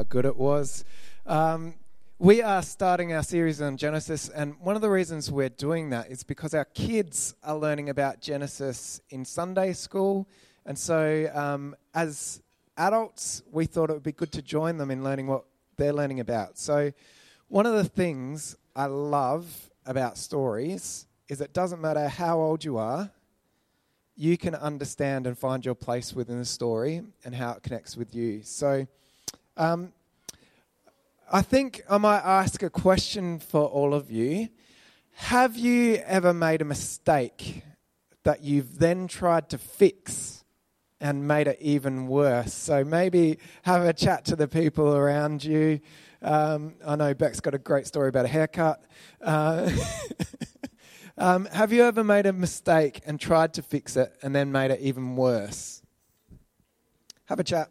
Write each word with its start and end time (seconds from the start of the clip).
how 0.00 0.04
good 0.04 0.24
it 0.24 0.36
was. 0.38 0.82
Um, 1.26 1.74
we 2.18 2.40
are 2.40 2.62
starting 2.62 3.12
our 3.12 3.22
series 3.22 3.60
on 3.60 3.76
Genesis, 3.76 4.30
and 4.30 4.58
one 4.60 4.74
of 4.74 4.80
the 4.80 4.88
reasons 4.88 5.30
we're 5.30 5.50
doing 5.50 5.90
that 5.90 6.10
is 6.10 6.22
because 6.22 6.54
our 6.54 6.64
kids 6.64 7.34
are 7.44 7.54
learning 7.54 7.90
about 7.90 8.22
Genesis 8.22 9.02
in 9.10 9.26
Sunday 9.26 9.74
school. 9.74 10.26
And 10.64 10.78
so, 10.78 11.30
um, 11.34 11.76
as 11.92 12.40
adults, 12.78 13.42
we 13.52 13.66
thought 13.66 13.90
it 13.90 13.92
would 13.92 14.02
be 14.02 14.12
good 14.12 14.32
to 14.32 14.40
join 14.40 14.78
them 14.78 14.90
in 14.90 15.04
learning 15.04 15.26
what 15.26 15.44
they're 15.76 15.92
learning 15.92 16.20
about. 16.20 16.56
So, 16.56 16.92
one 17.48 17.66
of 17.66 17.74
the 17.74 17.84
things 17.84 18.56
I 18.74 18.86
love 18.86 19.68
about 19.84 20.16
stories 20.16 21.08
is 21.28 21.42
it 21.42 21.52
doesn't 21.52 21.82
matter 21.82 22.08
how 22.08 22.40
old 22.40 22.64
you 22.64 22.78
are, 22.78 23.10
you 24.16 24.38
can 24.38 24.54
understand 24.54 25.26
and 25.26 25.36
find 25.36 25.62
your 25.62 25.74
place 25.74 26.14
within 26.14 26.38
the 26.38 26.46
story 26.46 27.02
and 27.22 27.34
how 27.34 27.52
it 27.52 27.62
connects 27.62 27.98
with 27.98 28.14
you. 28.14 28.40
So, 28.44 28.86
um, 29.60 29.92
I 31.30 31.42
think 31.42 31.82
I 31.88 31.98
might 31.98 32.20
ask 32.20 32.62
a 32.62 32.70
question 32.70 33.38
for 33.38 33.66
all 33.66 33.92
of 33.92 34.10
you. 34.10 34.48
Have 35.12 35.54
you 35.54 35.96
ever 36.06 36.32
made 36.32 36.62
a 36.62 36.64
mistake 36.64 37.62
that 38.22 38.42
you've 38.42 38.78
then 38.78 39.06
tried 39.06 39.50
to 39.50 39.58
fix 39.58 40.44
and 40.98 41.28
made 41.28 41.46
it 41.46 41.58
even 41.60 42.06
worse? 42.06 42.54
So 42.54 42.84
maybe 42.84 43.38
have 43.64 43.84
a 43.84 43.92
chat 43.92 44.24
to 44.26 44.36
the 44.36 44.48
people 44.48 44.96
around 44.96 45.44
you. 45.44 45.80
Um, 46.22 46.76
I 46.86 46.96
know 46.96 47.12
Beck's 47.12 47.40
got 47.40 47.54
a 47.54 47.58
great 47.58 47.86
story 47.86 48.08
about 48.08 48.24
a 48.24 48.28
haircut. 48.28 48.82
Uh, 49.20 49.70
um, 51.18 51.44
have 51.52 51.70
you 51.70 51.84
ever 51.84 52.02
made 52.02 52.24
a 52.24 52.32
mistake 52.32 53.02
and 53.04 53.20
tried 53.20 53.52
to 53.54 53.62
fix 53.62 53.94
it 53.94 54.16
and 54.22 54.34
then 54.34 54.52
made 54.52 54.70
it 54.70 54.80
even 54.80 55.16
worse? 55.16 55.82
Have 57.26 57.40
a 57.40 57.44
chat. 57.44 57.70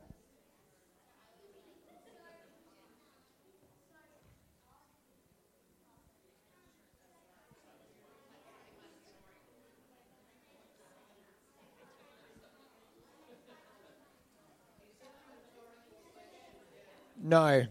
No. 17.30 17.64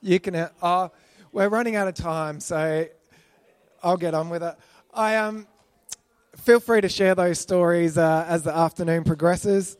You 0.00 0.20
can. 0.20 0.36
Uh, 0.62 0.88
we're 1.32 1.48
running 1.48 1.74
out 1.74 1.88
of 1.88 1.94
time, 1.94 2.38
so 2.38 2.86
I'll 3.82 3.96
get 3.96 4.14
on 4.14 4.30
with 4.30 4.44
it. 4.44 4.54
I 4.94 5.16
um, 5.16 5.48
feel 6.36 6.60
free 6.60 6.80
to 6.80 6.88
share 6.88 7.16
those 7.16 7.40
stories 7.40 7.98
uh, 7.98 8.24
as 8.28 8.44
the 8.44 8.56
afternoon 8.56 9.02
progresses. 9.02 9.76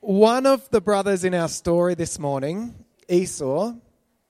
One 0.00 0.46
of 0.46 0.68
the 0.70 0.80
brothers 0.80 1.22
in 1.22 1.32
our 1.32 1.46
story 1.46 1.94
this 1.94 2.18
morning, 2.18 2.74
Esau, 3.08 3.74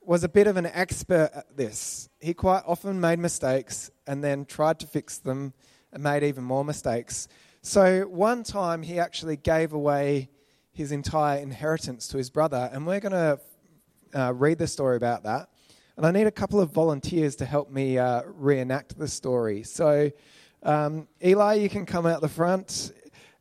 was 0.02 0.22
a 0.22 0.28
bit 0.28 0.48
of 0.48 0.58
an 0.58 0.66
expert 0.66 1.30
at 1.34 1.56
this. 1.56 2.11
He 2.20 2.34
quite 2.34 2.62
often 2.66 3.00
made 3.00 3.18
mistakes 3.18 3.91
and 4.06 4.22
then 4.22 4.44
tried 4.44 4.80
to 4.80 4.86
fix 4.86 5.16
them 5.16 5.55
and 5.94 6.02
made 6.02 6.22
even 6.22 6.44
more 6.44 6.62
mistakes. 6.62 7.27
So 7.62 8.02
one 8.02 8.42
time 8.42 8.83
he 8.83 8.98
actually 8.98 9.39
gave 9.39 9.72
away 9.72 10.28
his 10.72 10.92
entire 10.92 11.39
inheritance 11.39 12.06
to 12.08 12.18
his 12.18 12.28
brother, 12.28 12.68
and 12.70 12.86
we're 12.86 13.00
going 13.00 13.12
to 13.12 13.41
uh, 14.14 14.32
read 14.32 14.58
the 14.58 14.66
story 14.66 14.96
about 14.96 15.24
that. 15.24 15.48
And 15.96 16.06
I 16.06 16.10
need 16.10 16.26
a 16.26 16.32
couple 16.32 16.60
of 16.60 16.70
volunteers 16.70 17.36
to 17.36 17.44
help 17.44 17.70
me 17.70 17.98
uh, 17.98 18.22
reenact 18.26 18.98
the 18.98 19.08
story. 19.08 19.62
So, 19.62 20.10
um, 20.62 21.06
Eli, 21.24 21.54
you 21.54 21.68
can 21.68 21.86
come 21.86 22.06
out 22.06 22.20
the 22.20 22.28
front. 22.28 22.92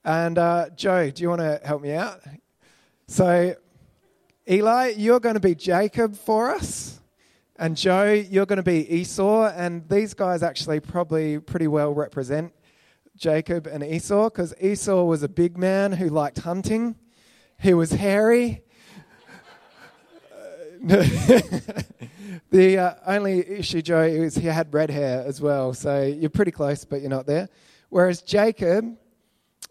And 0.04 0.38
uh, 0.38 0.70
Joe, 0.76 1.10
do 1.10 1.24
you 1.24 1.30
want 1.30 1.42
to 1.42 1.62
help 1.64 1.82
me 1.82 1.94
out? 1.94 2.22
So, 3.08 3.56
Eli, 4.50 4.94
you're 4.98 5.20
going 5.20 5.36
to 5.36 5.40
be 5.40 5.56
Jacob 5.56 6.16
for 6.16 6.52
us. 6.52 7.00
And 7.56 7.78
Joe, 7.78 8.12
you're 8.12 8.46
going 8.46 8.58
to 8.58 8.64
be 8.64 8.88
Esau. 8.94 9.46
And 9.56 9.88
these 9.88 10.14
guys 10.14 10.44
actually 10.44 10.80
probably 10.80 11.40
pretty 11.40 11.68
well 11.68 11.94
represent 11.94 12.54
Jacob 13.16 13.68
and 13.68 13.84
Esau 13.84 14.30
because 14.30 14.54
Esau 14.60 15.04
was 15.04 15.24
a 15.24 15.30
big 15.30 15.58
man 15.58 15.94
who 15.94 16.10
liked 16.10 16.40
hunting, 16.40 16.96
he 17.60 17.74
was 17.74 17.92
hairy, 17.92 18.63
the 22.52 22.78
uh, 22.78 22.96
only 23.08 23.40
issue, 23.40 23.82
Joe, 23.82 24.02
is 24.02 24.36
he 24.36 24.48
had 24.48 24.74
red 24.74 24.90
hair 24.90 25.24
as 25.26 25.40
well. 25.40 25.74
So 25.74 26.04
you're 26.04 26.30
pretty 26.30 26.52
close, 26.52 26.84
but 26.84 27.00
you're 27.00 27.10
not 27.10 27.26
there. 27.26 27.48
Whereas 27.88 28.22
Jacob, 28.22 28.98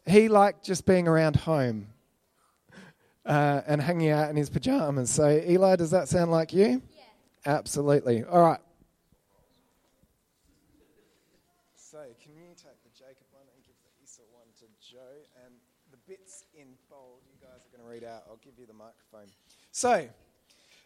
he 0.07 0.29
liked 0.29 0.65
just 0.65 0.87
being 0.87 1.07
around 1.07 1.37
home 1.37 1.89
uh, 3.27 3.61
and 3.67 3.83
hanging 3.83 4.09
out 4.09 4.31
in 4.31 4.37
his 4.37 4.49
pajamas. 4.49 5.11
So, 5.11 5.29
Eli, 5.29 5.77
does 5.77 5.91
that 5.91 6.09
sound 6.09 6.31
like 6.31 6.55
you? 6.55 6.81
Yeah. 6.97 7.03
Absolutely. 7.45 8.25
All 8.25 8.43
right. 8.43 8.61
So, 11.77 11.99
can 12.23 12.33
you 12.35 12.49
take 12.57 12.83
the 12.85 12.91
Jacob 12.99 13.27
one 13.33 13.45
and 13.55 13.63
give 13.67 13.77
the 13.85 14.03
Esau 14.03 14.23
one 14.33 14.47
to 14.61 14.65
Joe? 14.81 14.99
And 15.45 15.53
the 15.91 15.99
bits 16.09 16.45
in 16.55 16.69
bold 16.89 17.21
you 17.29 17.37
guys 17.47 17.67
are 17.67 17.77
going 17.77 17.87
to 17.87 17.93
read 17.93 18.11
out. 18.11 18.23
I'll 18.31 18.41
give 18.43 18.55
you 18.59 18.65
the 18.65 18.73
microphone. 18.73 19.29
So, 19.73 20.09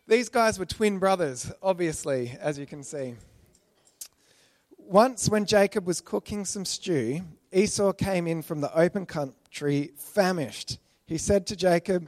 these 0.07 0.29
guys 0.29 0.59
were 0.59 0.67
twin 0.67 0.99
brothers, 0.99 1.53
obviously, 1.63 2.37
as 2.41 2.59
you 2.59 2.67
can 2.67 2.83
see. 2.83 3.15
Once, 4.79 5.29
when 5.29 5.45
Jacob 5.45 5.87
was 5.87 6.01
cooking 6.01 6.45
some 6.45 6.65
stew, 6.65 7.21
Esau 7.53 7.93
came 7.93 8.27
in 8.27 8.43
from 8.43 8.61
the 8.61 8.73
open 8.79 9.05
country 9.05 9.91
famished. 9.97 10.79
He 11.07 11.19
said 11.19 11.47
to 11.49 11.57
Jacob, 11.57 12.07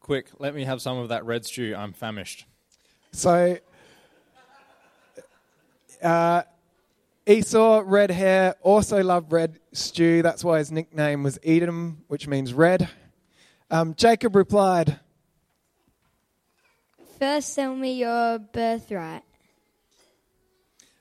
Quick, 0.00 0.28
let 0.38 0.54
me 0.54 0.64
have 0.64 0.80
some 0.80 0.98
of 0.98 1.08
that 1.08 1.24
red 1.24 1.44
stew. 1.44 1.74
I'm 1.76 1.92
famished. 1.92 2.46
So, 3.12 3.58
uh, 6.02 6.42
Esau, 7.26 7.82
red 7.84 8.10
hair, 8.10 8.54
also 8.62 9.02
loved 9.02 9.32
red 9.32 9.58
stew. 9.72 10.22
That's 10.22 10.44
why 10.44 10.58
his 10.58 10.72
nickname 10.72 11.22
was 11.22 11.38
Edom, 11.44 12.04
which 12.08 12.26
means 12.26 12.54
red. 12.54 12.88
Um, 13.70 13.94
Jacob 13.94 14.34
replied, 14.34 14.98
First, 17.20 17.52
sell 17.52 17.76
me 17.76 17.98
your 17.98 18.38
birthright. 18.38 19.22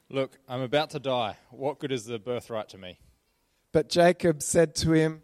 Look, 0.10 0.38
I'm 0.50 0.60
about 0.60 0.90
to 0.90 1.00
die. 1.00 1.38
What 1.50 1.80
good 1.80 1.94
is 1.94 2.04
the 2.04 2.20
birthright 2.20 2.68
to 2.70 2.78
me? 2.78 3.00
But 3.72 3.88
Jacob 3.88 4.42
said 4.42 4.76
to 4.76 4.92
him, 4.92 5.22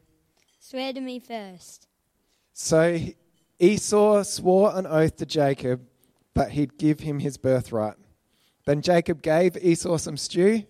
Swear 0.61 0.94
to 0.94 1.01
me 1.01 1.19
first. 1.19 1.89
So 2.53 2.97
Esau 3.59 4.23
swore 4.23 4.72
an 4.73 4.88
oath 4.88 5.17
to 5.17 5.25
Jacob 5.25 5.81
that 6.34 6.51
he'd 6.51 6.78
give 6.78 7.01
him 7.01 7.19
his 7.19 7.35
birthright. 7.35 7.95
Then 8.66 8.81
Jacob 8.81 9.22
gave 9.22 9.57
Esau 9.57 9.97
some 9.97 10.16
stew. 10.16 10.63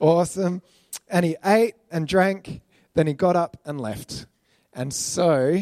Awesome. 0.00 0.60
And 1.08 1.24
he 1.24 1.36
ate 1.44 1.76
and 1.92 2.08
drank. 2.08 2.62
Then 2.94 3.06
he 3.06 3.14
got 3.14 3.36
up 3.36 3.56
and 3.64 3.80
left. 3.80 4.26
And 4.72 4.92
so, 4.92 5.58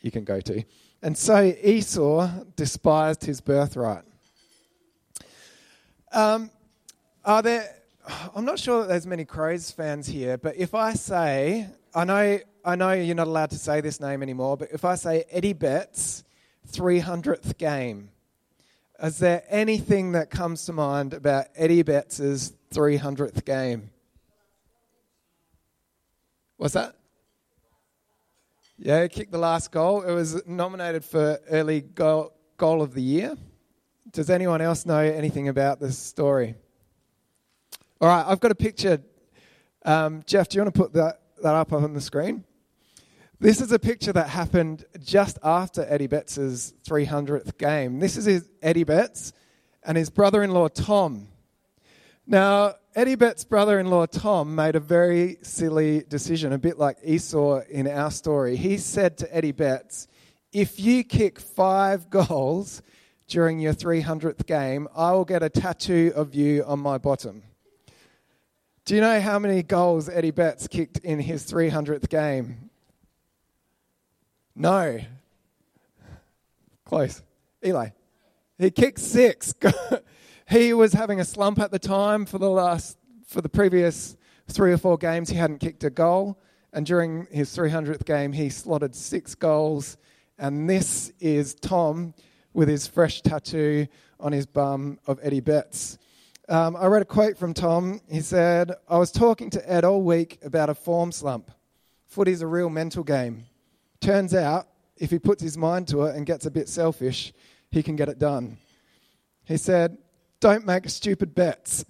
you 0.00 0.10
can 0.10 0.24
go 0.24 0.40
to. 0.40 0.64
And 1.02 1.16
so 1.16 1.54
Esau 1.62 2.28
despised 2.56 3.24
his 3.24 3.40
birthright. 3.40 4.04
Um, 6.12 6.50
are 7.24 7.42
there? 7.42 7.74
I'm 8.34 8.44
not 8.44 8.58
sure 8.58 8.80
that 8.80 8.88
there's 8.88 9.06
many 9.06 9.24
Crows 9.24 9.70
fans 9.70 10.06
here, 10.06 10.38
but 10.38 10.56
if 10.56 10.74
I 10.74 10.94
say, 10.94 11.68
I 11.94 12.04
know, 12.04 12.38
I 12.64 12.74
know 12.74 12.92
you're 12.92 13.14
not 13.14 13.26
allowed 13.26 13.50
to 13.50 13.58
say 13.58 13.80
this 13.80 14.00
name 14.00 14.22
anymore, 14.22 14.56
but 14.56 14.68
if 14.72 14.84
I 14.84 14.94
say 14.94 15.24
Eddie 15.30 15.52
Betts' 15.52 16.24
300th 16.72 17.58
game, 17.58 18.08
is 19.02 19.18
there 19.18 19.44
anything 19.48 20.12
that 20.12 20.30
comes 20.30 20.64
to 20.66 20.72
mind 20.72 21.12
about 21.12 21.46
Eddie 21.54 21.82
Betts' 21.82 22.52
300th 22.72 23.44
game? 23.44 23.90
What's 26.58 26.74
that? 26.74 26.96
Yeah, 28.78 29.06
kicked 29.06 29.30
the 29.30 29.38
last 29.38 29.70
goal. 29.70 30.02
It 30.02 30.12
was 30.12 30.44
nominated 30.44 31.04
for 31.04 31.38
early 31.48 31.82
goal, 31.82 32.32
goal 32.56 32.82
of 32.82 32.94
the 32.94 33.00
year. 33.00 33.36
Does 34.10 34.28
anyone 34.28 34.60
else 34.60 34.84
know 34.84 34.98
anything 34.98 35.46
about 35.46 35.78
this 35.78 35.96
story? 35.96 36.56
All 38.00 38.08
right, 38.08 38.24
I've 38.26 38.40
got 38.40 38.50
a 38.50 38.56
picture. 38.56 39.00
Um, 39.84 40.24
Jeff, 40.26 40.48
do 40.48 40.56
you 40.56 40.62
want 40.62 40.74
to 40.74 40.80
put 40.80 40.92
that, 40.94 41.20
that 41.44 41.54
up 41.54 41.72
on 41.72 41.94
the 41.94 42.00
screen? 42.00 42.42
This 43.38 43.60
is 43.60 43.70
a 43.70 43.78
picture 43.78 44.12
that 44.12 44.28
happened 44.28 44.84
just 44.98 45.38
after 45.44 45.86
Eddie 45.88 46.08
Betts' 46.08 46.72
300th 46.84 47.56
game. 47.56 48.00
This 48.00 48.16
is 48.16 48.48
Eddie 48.60 48.82
Betts 48.82 49.32
and 49.84 49.96
his 49.96 50.10
brother 50.10 50.42
in 50.42 50.50
law, 50.50 50.66
Tom. 50.66 51.28
Now, 52.30 52.74
Eddie 52.94 53.14
Betts' 53.14 53.44
brother 53.44 53.78
in 53.78 53.86
law, 53.86 54.04
Tom, 54.04 54.54
made 54.54 54.76
a 54.76 54.80
very 54.80 55.38
silly 55.40 56.02
decision, 56.10 56.52
a 56.52 56.58
bit 56.58 56.78
like 56.78 56.98
Esau 57.02 57.62
in 57.70 57.88
our 57.88 58.10
story. 58.10 58.54
He 58.54 58.76
said 58.76 59.16
to 59.18 59.34
Eddie 59.34 59.52
Betts, 59.52 60.08
If 60.52 60.78
you 60.78 61.04
kick 61.04 61.40
five 61.40 62.10
goals 62.10 62.82
during 63.28 63.60
your 63.60 63.72
300th 63.72 64.44
game, 64.44 64.88
I 64.94 65.12
will 65.12 65.24
get 65.24 65.42
a 65.42 65.48
tattoo 65.48 66.12
of 66.14 66.34
you 66.34 66.64
on 66.64 66.80
my 66.80 66.98
bottom. 66.98 67.44
Do 68.84 68.94
you 68.94 69.00
know 69.00 69.22
how 69.22 69.38
many 69.38 69.62
goals 69.62 70.10
Eddie 70.10 70.30
Betts 70.30 70.68
kicked 70.68 70.98
in 70.98 71.20
his 71.20 71.50
300th 71.50 72.10
game? 72.10 72.68
No. 74.54 75.00
Close. 76.84 77.22
Eli. 77.64 77.88
He 78.58 78.70
kicked 78.70 79.00
six. 79.00 79.54
he 80.48 80.72
was 80.72 80.92
having 80.92 81.20
a 81.20 81.24
slump 81.24 81.58
at 81.58 81.70
the 81.70 81.78
time 81.78 82.24
for 82.24 82.38
the 82.38 82.48
last 82.48 82.96
for 83.26 83.40
the 83.40 83.48
previous 83.48 84.16
three 84.48 84.72
or 84.72 84.78
four 84.78 84.96
games 84.96 85.28
he 85.28 85.36
hadn't 85.36 85.58
kicked 85.58 85.84
a 85.84 85.90
goal 85.90 86.38
and 86.72 86.86
during 86.86 87.26
his 87.30 87.54
300th 87.54 88.04
game 88.04 88.32
he 88.32 88.48
slotted 88.48 88.94
six 88.94 89.34
goals 89.34 89.98
and 90.38 90.68
this 90.68 91.12
is 91.20 91.54
Tom 91.54 92.14
with 92.54 92.68
his 92.68 92.86
fresh 92.86 93.20
tattoo 93.22 93.86
on 94.20 94.32
his 94.32 94.46
bum 94.46 94.98
of 95.06 95.18
Eddie 95.22 95.40
Betts. 95.40 95.98
Um, 96.48 96.76
I 96.76 96.86
read 96.86 97.02
a 97.02 97.04
quote 97.04 97.36
from 97.36 97.52
Tom. 97.52 98.00
He 98.08 98.20
said, 98.20 98.72
I 98.88 98.98
was 98.98 99.12
talking 99.12 99.50
to 99.50 99.70
Ed 99.70 99.84
all 99.84 100.02
week 100.02 100.38
about 100.42 100.70
a 100.70 100.74
form 100.74 101.12
slump. 101.12 101.50
Footy's 102.06 102.40
a 102.40 102.46
real 102.46 102.70
mental 102.70 103.04
game. 103.04 103.44
Turns 104.00 104.34
out, 104.34 104.68
if 104.96 105.10
he 105.10 105.18
puts 105.18 105.42
his 105.42 105.58
mind 105.58 105.88
to 105.88 106.04
it 106.04 106.16
and 106.16 106.24
gets 106.24 106.46
a 106.46 106.50
bit 106.50 106.68
selfish, 106.68 107.32
he 107.70 107.82
can 107.82 107.96
get 107.96 108.08
it 108.08 108.18
done. 108.18 108.56
He 109.44 109.56
said, 109.56 109.98
Don't 110.40 110.64
make 110.64 110.88
stupid 110.88 111.34
bets. 111.34 111.84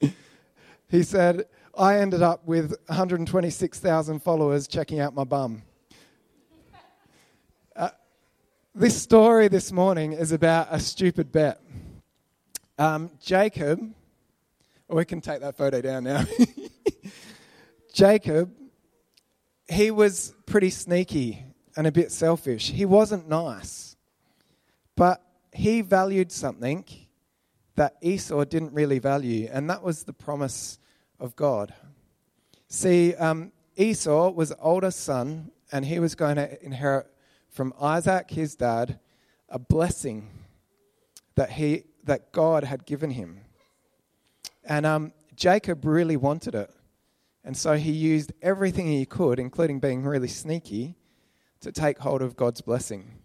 he 0.88 1.04
said, 1.04 1.44
I 1.78 1.98
ended 1.98 2.20
up 2.20 2.44
with 2.44 2.74
126,000 2.86 4.20
followers 4.20 4.66
checking 4.66 4.98
out 4.98 5.14
my 5.14 5.22
bum. 5.22 5.62
Uh, 7.76 7.90
this 8.74 9.00
story 9.00 9.46
this 9.46 9.70
morning 9.70 10.12
is 10.12 10.32
about 10.32 10.66
a 10.70 10.80
stupid 10.80 11.30
bet. 11.30 11.60
Um, 12.76 13.12
Jacob, 13.20 13.94
we 14.88 15.04
can 15.04 15.20
take 15.20 15.40
that 15.40 15.56
photo 15.56 15.80
down 15.80 16.04
now. 16.04 16.24
Jacob, 17.92 18.50
he 19.68 19.92
was 19.92 20.34
pretty 20.44 20.70
sneaky 20.70 21.44
and 21.76 21.86
a 21.86 21.92
bit 21.92 22.10
selfish. 22.10 22.70
He 22.70 22.84
wasn't 22.84 23.28
nice, 23.28 23.94
but 24.96 25.22
he 25.52 25.82
valued 25.82 26.32
something 26.32 26.82
that 27.76 27.96
Esau 28.00 28.44
didn't 28.44 28.72
really 28.72 28.98
value, 28.98 29.48
and 29.52 29.68
that 29.68 29.82
was 29.82 30.04
the 30.04 30.12
promise 30.12 30.78
of 31.18 31.34
God. 31.36 31.74
See, 32.68 33.14
um, 33.14 33.52
Esau 33.76 34.30
was 34.30 34.50
the 34.50 34.58
oldest 34.58 35.00
son, 35.00 35.50
and 35.72 35.84
he 35.84 35.98
was 35.98 36.14
going 36.14 36.36
to 36.36 36.64
inherit 36.64 37.06
from 37.50 37.72
Isaac, 37.80 38.30
his 38.30 38.56
dad, 38.56 38.98
a 39.48 39.58
blessing 39.58 40.30
that 41.34 41.50
he 41.50 41.84
that 42.04 42.32
God 42.32 42.64
had 42.64 42.84
given 42.84 43.10
him. 43.10 43.40
And 44.64 44.84
um, 44.86 45.12
Jacob 45.34 45.84
really 45.84 46.16
wanted 46.16 46.54
it. 46.54 46.70
And 47.44 47.56
so 47.56 47.74
he 47.74 47.92
used 47.92 48.32
everything 48.42 48.86
he 48.86 49.04
could, 49.04 49.38
including 49.38 49.80
being 49.80 50.02
really 50.02 50.28
sneaky, 50.28 50.96
to 51.60 51.72
take 51.72 51.98
hold 51.98 52.22
of 52.22 52.36
God's 52.36 52.60
blessing. 52.60 53.18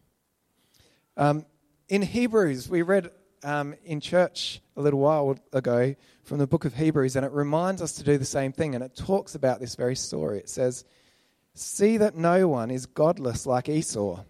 Um, 1.18 1.46
in 1.88 2.02
Hebrews, 2.02 2.70
we 2.70 2.82
read 2.82 3.12
um, 3.44 3.76
in 3.84 4.00
church 4.00 4.62
a 4.76 4.82
little 4.82 5.00
while 5.00 5.38
ago 5.54 5.96
from 6.24 6.38
the 6.38 6.48
book 6.48 6.66
of 6.66 6.76
Hebrews, 6.76 7.16
and 7.16 7.26
it 7.26 7.32
reminds 7.32 7.82
us 7.82 7.94
to 7.94 8.04
do 8.04 8.18
the 8.18 8.26
same 8.26 8.52
thing. 8.52 8.76
And 8.76 8.84
it 8.84 8.96
talks 8.96 9.36
about 9.36 9.60
this 9.60 9.76
very 9.76 9.96
story. 9.96 10.38
It 10.40 10.50
says, 10.50 10.86
See 11.54 11.98
that 11.98 12.16
no 12.16 12.48
one 12.48 12.72
is 12.72 12.86
godless 12.86 13.46
like 13.46 13.68
Esau, 13.68 14.24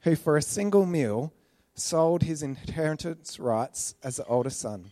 who 0.00 0.16
for 0.16 0.36
a 0.36 0.42
single 0.42 0.86
meal 0.86 1.32
sold 1.74 2.22
his 2.22 2.42
inheritance 2.42 3.38
rights 3.38 3.94
as 4.02 4.16
the 4.16 4.24
older 4.26 4.50
son. 4.50 4.90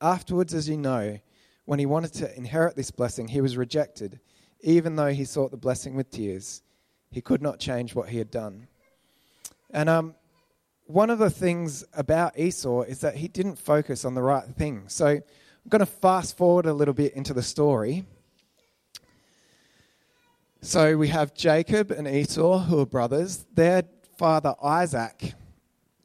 Afterwards, 0.00 0.54
as 0.54 0.68
you 0.68 0.76
know, 0.76 1.18
when 1.66 1.78
he 1.78 1.86
wanted 1.86 2.12
to 2.14 2.36
inherit 2.36 2.74
this 2.76 2.90
blessing, 2.90 3.28
he 3.28 3.40
was 3.40 3.56
rejected, 3.56 4.18
even 4.62 4.96
though 4.96 5.12
he 5.12 5.24
sought 5.24 5.50
the 5.50 5.56
blessing 5.56 5.94
with 5.94 6.10
tears. 6.10 6.62
He 7.10 7.20
could 7.20 7.42
not 7.42 7.58
change 7.58 7.94
what 7.94 8.08
he 8.08 8.18
had 8.18 8.30
done. 8.30 8.68
And 9.70 9.88
um, 9.88 10.14
one 10.90 11.08
of 11.08 11.18
the 11.18 11.30
things 11.30 11.84
about 11.94 12.38
Esau 12.38 12.82
is 12.82 13.00
that 13.00 13.16
he 13.16 13.28
didn't 13.28 13.56
focus 13.56 14.04
on 14.04 14.14
the 14.14 14.22
right 14.22 14.44
thing. 14.44 14.84
So 14.88 15.06
I'm 15.06 15.22
going 15.68 15.80
to 15.80 15.86
fast 15.86 16.36
forward 16.36 16.66
a 16.66 16.72
little 16.72 16.94
bit 16.94 17.14
into 17.14 17.32
the 17.32 17.42
story. 17.42 18.04
So 20.62 20.96
we 20.96 21.08
have 21.08 21.32
Jacob 21.32 21.90
and 21.90 22.08
Esau, 22.08 22.58
who 22.58 22.80
are 22.80 22.86
brothers. 22.86 23.46
Their 23.54 23.84
father, 24.18 24.54
Isaac, 24.62 25.34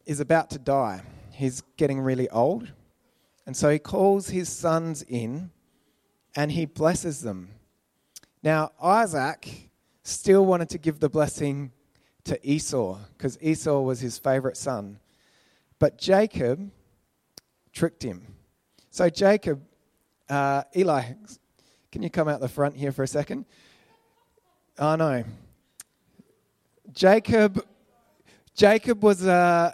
is 0.05 0.19
about 0.19 0.51
to 0.51 0.59
die. 0.59 1.01
He's 1.31 1.63
getting 1.77 1.99
really 1.99 2.29
old. 2.29 2.71
And 3.47 3.57
so 3.57 3.69
he 3.69 3.79
calls 3.79 4.29
his 4.29 4.49
sons 4.49 5.03
in 5.03 5.51
and 6.35 6.51
he 6.51 6.65
blesses 6.65 7.21
them. 7.21 7.49
Now, 8.43 8.71
Isaac 8.81 9.71
still 10.03 10.45
wanted 10.45 10.69
to 10.69 10.77
give 10.77 10.99
the 10.99 11.09
blessing 11.09 11.71
to 12.25 12.47
Esau 12.47 12.97
because 13.17 13.37
Esau 13.41 13.81
was 13.81 13.99
his 13.99 14.17
favorite 14.17 14.57
son. 14.57 14.99
But 15.79 15.97
Jacob 15.97 16.71
tricked 17.73 18.03
him. 18.03 18.35
So, 18.89 19.09
Jacob, 19.09 19.61
uh, 20.29 20.63
Eli, 20.75 21.03
can 21.91 22.01
you 22.01 22.09
come 22.09 22.27
out 22.27 22.39
the 22.39 22.47
front 22.47 22.75
here 22.75 22.91
for 22.91 23.03
a 23.03 23.07
second? 23.07 23.45
Oh, 24.77 24.95
no. 24.95 25.23
Jacob, 26.93 27.63
Jacob 28.55 29.03
was 29.03 29.25
a, 29.25 29.73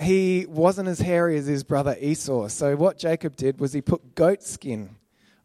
he 0.00 0.46
wasn't 0.48 0.88
as 0.88 0.98
hairy 1.00 1.36
as 1.36 1.46
his 1.46 1.64
brother 1.64 1.96
Esau. 2.00 2.48
So, 2.48 2.76
what 2.76 2.98
Jacob 2.98 3.36
did 3.36 3.60
was 3.60 3.72
he 3.72 3.80
put 3.80 4.14
goat 4.14 4.42
skin 4.42 4.96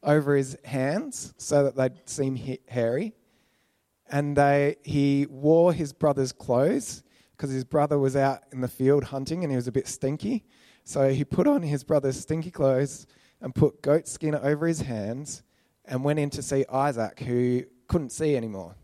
over 0.02 0.36
his 0.36 0.58
hands 0.64 1.34
so 1.38 1.66
that 1.66 1.76
they'd 1.76 2.10
seem 2.10 2.58
hairy. 2.68 3.14
And 4.10 4.36
they, 4.36 4.78
he 4.84 5.28
wore 5.30 5.72
his 5.72 5.94
brother's 5.94 6.32
clothes 6.32 7.04
because 7.32 7.52
his 7.52 7.64
brother 7.64 7.98
was 7.98 8.16
out 8.16 8.44
in 8.52 8.62
the 8.62 8.68
field 8.68 9.06
hunting 9.06 9.44
and 9.44 9.52
he 9.52 9.56
was 9.56 9.68
a 9.68 9.72
bit 9.72 9.88
stinky. 9.88 10.46
So, 10.84 11.10
he 11.10 11.24
put 11.24 11.46
on 11.48 11.62
his 11.62 11.84
brother's 11.84 12.20
stinky 12.20 12.50
clothes 12.50 13.06
and 13.42 13.54
put 13.54 13.82
goat 13.82 14.08
skin 14.08 14.36
over 14.36 14.66
his 14.66 14.82
hands 14.82 15.44
and 15.86 16.04
went 16.04 16.20
in 16.20 16.30
to 16.32 16.42
see 16.42 16.66
Isaac, 16.72 17.20
who 17.20 17.64
couldn't 17.88 18.12
see 18.12 18.36
anymore. 18.36 18.76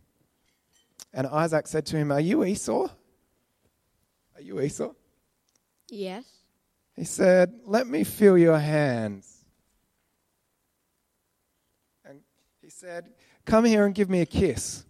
And 1.14 1.28
Isaac 1.28 1.68
said 1.68 1.86
to 1.88 1.98
him, 1.98 2.12
Are 2.12 2.20
you 2.20 2.44
Esau? 2.44 2.90
Are 4.36 4.42
you 4.42 4.62
Esau? 4.62 4.94
Yes. 5.90 6.26
He 6.96 7.04
said, 7.04 7.54
Let 7.66 7.88
me 7.88 8.04
feel 8.04 8.38
your 8.38 8.60
hands. 8.60 9.46
And 12.04 12.22
he 12.62 12.70
said, 12.70 13.10
Come 13.46 13.66
here 13.66 13.86
and 13.86 13.94
give 13.94 14.10
me 14.10 14.22
a 14.22 14.26
kiss. 14.26 14.85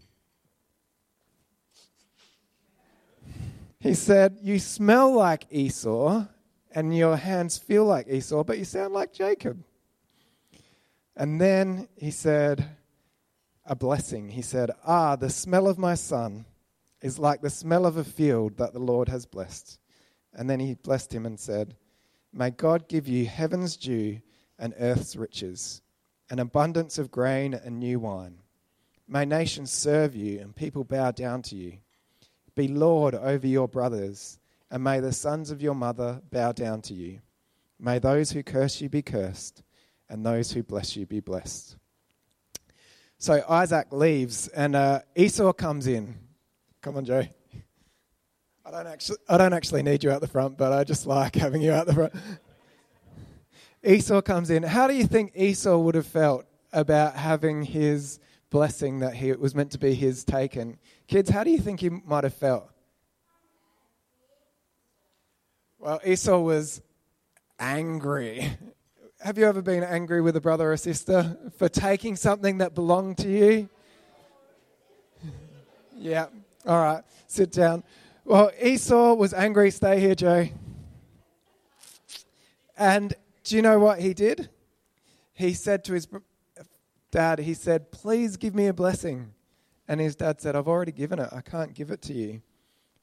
He 3.85 3.93
said, 3.93 4.39
You 4.41 4.57
smell 4.57 5.13
like 5.13 5.45
Esau, 5.51 6.25
and 6.71 6.97
your 6.97 7.17
hands 7.17 7.59
feel 7.59 7.85
like 7.85 8.07
Esau, 8.09 8.43
but 8.43 8.57
you 8.57 8.65
sound 8.65 8.95
like 8.95 9.13
Jacob. 9.13 9.63
And 11.15 11.39
then 11.39 11.87
he 11.95 12.09
said, 12.09 12.67
A 13.63 13.75
blessing. 13.75 14.29
He 14.29 14.41
said, 14.41 14.71
Ah, 14.87 15.15
the 15.15 15.29
smell 15.29 15.67
of 15.67 15.77
my 15.77 15.93
son 15.93 16.45
is 16.99 17.19
like 17.19 17.41
the 17.41 17.51
smell 17.51 17.85
of 17.85 17.95
a 17.95 18.03
field 18.03 18.57
that 18.57 18.73
the 18.73 18.79
Lord 18.79 19.07
has 19.07 19.27
blessed. 19.27 19.77
And 20.33 20.49
then 20.49 20.59
he 20.59 20.73
blessed 20.73 21.13
him 21.13 21.27
and 21.27 21.39
said, 21.39 21.75
May 22.33 22.49
God 22.49 22.87
give 22.87 23.07
you 23.07 23.27
heaven's 23.27 23.77
dew 23.77 24.19
and 24.57 24.73
earth's 24.79 25.15
riches, 25.15 25.83
an 26.31 26.39
abundance 26.39 26.97
of 26.97 27.11
grain 27.11 27.53
and 27.53 27.77
new 27.77 27.99
wine. 27.99 28.39
May 29.07 29.25
nations 29.25 29.71
serve 29.71 30.15
you 30.15 30.39
and 30.39 30.55
people 30.55 30.83
bow 30.85 31.11
down 31.11 31.43
to 31.43 31.55
you. 31.55 31.77
Be 32.55 32.67
Lord 32.67 33.13
over 33.15 33.45
your 33.45 33.67
brothers, 33.67 34.39
and 34.71 34.83
may 34.83 35.01
the 35.01 35.11
sons 35.11 35.51
of 35.51 35.61
your 35.61 35.75
mother 35.75 36.21
bow 36.31 36.53
down 36.53 36.81
to 36.83 36.93
you. 36.93 37.19
May 37.79 37.99
those 37.99 38.31
who 38.31 38.43
curse 38.43 38.79
you 38.79 38.87
be 38.87 39.01
cursed, 39.01 39.61
and 40.09 40.25
those 40.25 40.51
who 40.51 40.63
bless 40.63 40.95
you 40.95 41.05
be 41.05 41.19
blessed. 41.19 41.75
So 43.17 43.43
Isaac 43.49 43.87
leaves, 43.91 44.47
and 44.49 44.75
uh, 44.75 45.01
Esau 45.15 45.51
comes 45.53 45.87
in. 45.87 46.15
Come 46.81 46.97
on, 46.97 47.05
Joe. 47.05 47.27
I 48.65 48.71
don't 48.71 48.87
actually, 48.87 49.17
I 49.27 49.37
don't 49.37 49.53
actually 49.53 49.83
need 49.83 50.03
you 50.03 50.11
out 50.11 50.21
the 50.21 50.27
front, 50.27 50.57
but 50.57 50.71
I 50.71 50.83
just 50.83 51.05
like 51.05 51.35
having 51.35 51.61
you 51.61 51.71
out 51.71 51.87
the 51.87 51.93
front. 51.93 52.13
Esau 53.83 54.21
comes 54.21 54.49
in. 54.49 54.63
How 54.63 54.87
do 54.87 54.95
you 54.95 55.05
think 55.05 55.33
Esau 55.35 55.77
would 55.77 55.95
have 55.95 56.07
felt 56.07 56.45
about 56.73 57.15
having 57.15 57.63
his 57.63 58.19
blessing 58.49 58.99
that 58.99 59.15
he 59.15 59.31
was 59.33 59.55
meant 59.55 59.71
to 59.71 59.77
be 59.77 59.93
his 59.93 60.23
taken? 60.23 60.77
Kids, 61.07 61.29
how 61.29 61.43
do 61.43 61.49
you 61.49 61.59
think 61.59 61.79
he 61.79 61.89
might 61.89 62.23
have 62.23 62.33
felt? 62.33 62.69
Well, 65.79 65.99
Esau 66.05 66.39
was 66.39 66.81
angry. 67.59 68.57
Have 69.21 69.37
you 69.37 69.45
ever 69.45 69.61
been 69.61 69.83
angry 69.83 70.21
with 70.21 70.35
a 70.35 70.41
brother 70.41 70.71
or 70.71 70.77
sister 70.77 71.37
for 71.57 71.69
taking 71.69 72.15
something 72.15 72.59
that 72.59 72.75
belonged 72.75 73.17
to 73.19 73.29
you? 73.29 73.69
yeah. 75.95 76.27
All 76.65 76.81
right. 76.81 77.03
Sit 77.27 77.51
down. 77.51 77.83
Well, 78.23 78.51
Esau 78.61 79.13
was 79.13 79.33
angry. 79.33 79.71
Stay 79.71 79.99
here, 79.99 80.15
Joe. 80.15 80.47
And 82.77 83.13
do 83.43 83.55
you 83.55 83.61
know 83.61 83.79
what 83.79 83.99
he 83.99 84.13
did? 84.13 84.49
he 85.35 85.53
said 85.53 85.83
to 85.83 85.93
his 85.93 86.07
dad, 87.15 87.39
he 87.39 87.53
said, 87.53 87.91
Please 87.91 88.35
give 88.35 88.53
me 88.53 88.67
a 88.67 88.73
blessing. 88.73 89.33
And 89.87 90.01
his 90.01 90.15
dad 90.15 90.41
said, 90.41 90.55
I've 90.55 90.67
already 90.67 90.91
given 90.91 91.19
it. 91.19 91.29
I 91.31 91.41
can't 91.41 91.73
give 91.73 91.89
it 91.89 92.01
to 92.03 92.13
you. 92.13 92.41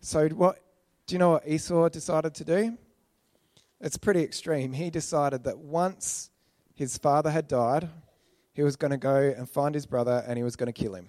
So, 0.00 0.28
what, 0.28 0.60
do 1.06 1.14
you 1.14 1.18
know 1.18 1.30
what 1.30 1.48
Esau 1.48 1.88
decided 1.88 2.34
to 2.34 2.44
do? 2.44 2.76
It's 3.80 3.96
pretty 3.96 4.22
extreme. 4.22 4.74
He 4.74 4.90
decided 4.90 5.44
that 5.44 5.58
once 5.58 6.30
his 6.74 6.98
father 6.98 7.30
had 7.30 7.48
died, 7.48 7.88
he 8.52 8.62
was 8.62 8.76
going 8.76 8.90
to 8.90 8.98
go 8.98 9.16
and 9.16 9.48
find 9.48 9.74
his 9.74 9.86
brother 9.86 10.22
and 10.26 10.36
he 10.36 10.44
was 10.44 10.56
going 10.56 10.70
to 10.70 10.72
kill 10.72 10.94
him. 10.94 11.08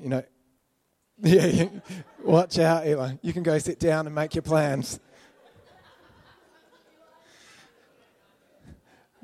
You 0.00 0.08
know, 0.08 0.24
yeah, 1.22 1.68
watch 2.22 2.58
out, 2.58 2.86
Eli. 2.86 3.16
You 3.22 3.32
can 3.32 3.42
go 3.42 3.58
sit 3.58 3.78
down 3.78 4.06
and 4.06 4.14
make 4.14 4.34
your 4.34 4.42
plans. 4.42 4.98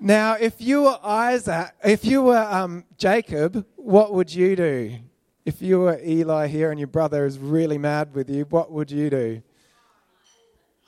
Now, 0.03 0.33
if 0.33 0.63
you 0.63 0.85
were 0.85 0.99
Isaac, 1.03 1.75
if 1.85 2.07
you 2.07 2.23
were 2.23 2.39
um, 2.39 2.85
Jacob, 2.97 3.67
what 3.77 4.15
would 4.15 4.35
you 4.35 4.57
do? 4.57 4.97
If 5.45 5.61
you 5.61 5.81
were 5.81 6.01
Eli 6.03 6.47
here 6.47 6.71
and 6.71 6.81
your 6.81 6.87
brother 6.87 7.27
is 7.27 7.39
really 7.39 7.77
mad 7.77 8.15
with 8.15 8.31
you, 8.31 8.47
what 8.49 8.73
would 8.73 8.91
you 8.91 9.11
do? 9.11 9.43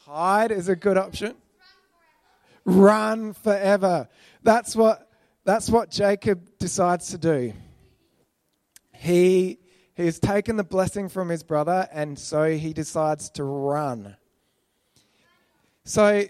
Hide 0.07 0.51
is 0.51 0.71
a 0.71 0.77
good 0.77 0.97
option. 0.97 1.35
Run 2.65 3.35
forever. 3.35 4.09
That's 4.43 4.75
what, 4.75 5.11
that's 5.45 5.69
what 5.69 5.91
Jacob 5.91 6.59
decides 6.59 7.11
to 7.11 7.19
do. 7.19 7.53
He, 8.95 9.59
he 9.95 10.07
has 10.07 10.19
taken 10.19 10.57
the 10.57 10.65
blessing 10.65 11.11
from 11.11 11.29
his 11.29 11.43
brother, 11.43 11.87
and 11.93 12.19
so 12.19 12.57
he 12.57 12.73
decides 12.73 13.29
to 13.31 13.45
run. 13.45 14.17
So 15.85 16.25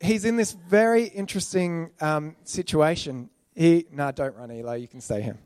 he's 0.00 0.24
in 0.24 0.36
this 0.36 0.52
very 0.52 1.04
interesting 1.04 1.90
um, 2.00 2.36
situation. 2.44 3.30
He, 3.54 3.86
no, 3.92 4.10
don't 4.10 4.34
run, 4.36 4.50
Eli. 4.50 4.76
You 4.76 4.88
can 4.88 5.00
stay 5.00 5.22
here. 5.22 5.38